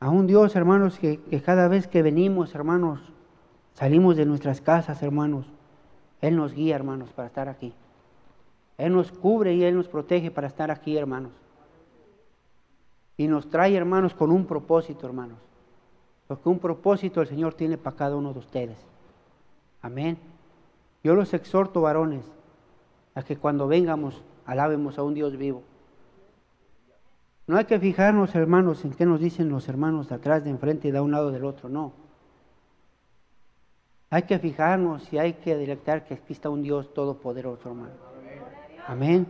A 0.00 0.10
un 0.10 0.26
Dios, 0.26 0.56
hermanos, 0.56 0.98
que 0.98 1.42
cada 1.44 1.68
vez 1.68 1.86
que 1.86 2.02
venimos, 2.02 2.56
hermanos, 2.56 3.00
salimos 3.74 4.16
de 4.16 4.26
nuestras 4.26 4.60
casas, 4.60 5.00
hermanos, 5.00 5.46
Él 6.20 6.34
nos 6.34 6.54
guía, 6.54 6.74
hermanos, 6.74 7.10
para 7.10 7.28
estar 7.28 7.48
aquí. 7.48 7.72
Él 8.78 8.92
nos 8.92 9.10
cubre 9.10 9.52
y 9.54 9.64
Él 9.64 9.74
nos 9.74 9.88
protege 9.88 10.30
para 10.30 10.46
estar 10.46 10.70
aquí, 10.70 10.96
hermanos. 10.96 11.32
Y 13.16 13.26
nos 13.26 13.50
trae, 13.50 13.74
hermanos, 13.74 14.14
con 14.14 14.30
un 14.30 14.46
propósito, 14.46 15.04
hermanos. 15.04 15.38
Porque 16.28 16.48
un 16.48 16.60
propósito 16.60 17.20
el 17.20 17.26
Señor 17.26 17.54
tiene 17.54 17.76
para 17.76 17.96
cada 17.96 18.16
uno 18.16 18.32
de 18.32 18.38
ustedes. 18.38 18.78
Amén. 19.82 20.16
Yo 21.02 21.14
los 21.14 21.34
exhorto, 21.34 21.80
varones, 21.80 22.24
a 23.16 23.22
que 23.22 23.36
cuando 23.36 23.66
vengamos 23.66 24.22
alabemos 24.46 24.96
a 24.98 25.02
un 25.02 25.14
Dios 25.14 25.36
vivo. 25.36 25.62
No 27.48 27.56
hay 27.56 27.64
que 27.64 27.80
fijarnos, 27.80 28.34
hermanos, 28.34 28.84
en 28.84 28.92
qué 28.92 29.06
nos 29.06 29.20
dicen 29.20 29.48
los 29.48 29.68
hermanos 29.68 30.08
de 30.08 30.14
atrás, 30.14 30.44
de 30.44 30.50
enfrente 30.50 30.88
y 30.88 30.90
de 30.90 31.00
un 31.00 31.10
lado 31.10 31.32
del 31.32 31.44
otro, 31.44 31.68
no. 31.68 31.92
Hay 34.10 34.22
que 34.22 34.38
fijarnos 34.38 35.12
y 35.12 35.18
hay 35.18 35.34
que 35.34 35.56
directar 35.56 36.04
que 36.04 36.14
aquí 36.14 36.32
está 36.32 36.48
un 36.48 36.62
Dios 36.62 36.92
todopoderoso, 36.94 37.70
hermano. 37.70 38.07
Amén. 38.88 39.26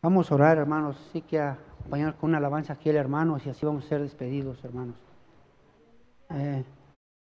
Vamos 0.00 0.30
a 0.30 0.34
orar, 0.36 0.58
hermanos. 0.58 0.96
Sí 1.12 1.20
que 1.20 1.40
acompañar 1.40 2.14
con 2.14 2.30
una 2.30 2.38
alabanza 2.38 2.74
aquí 2.74 2.88
el 2.88 2.94
hermano 2.94 3.36
y 3.44 3.48
así 3.48 3.66
vamos 3.66 3.84
a 3.84 3.88
ser 3.88 4.00
despedidos, 4.00 4.62
hermanos. 4.62 4.94
Eh, 6.30 6.62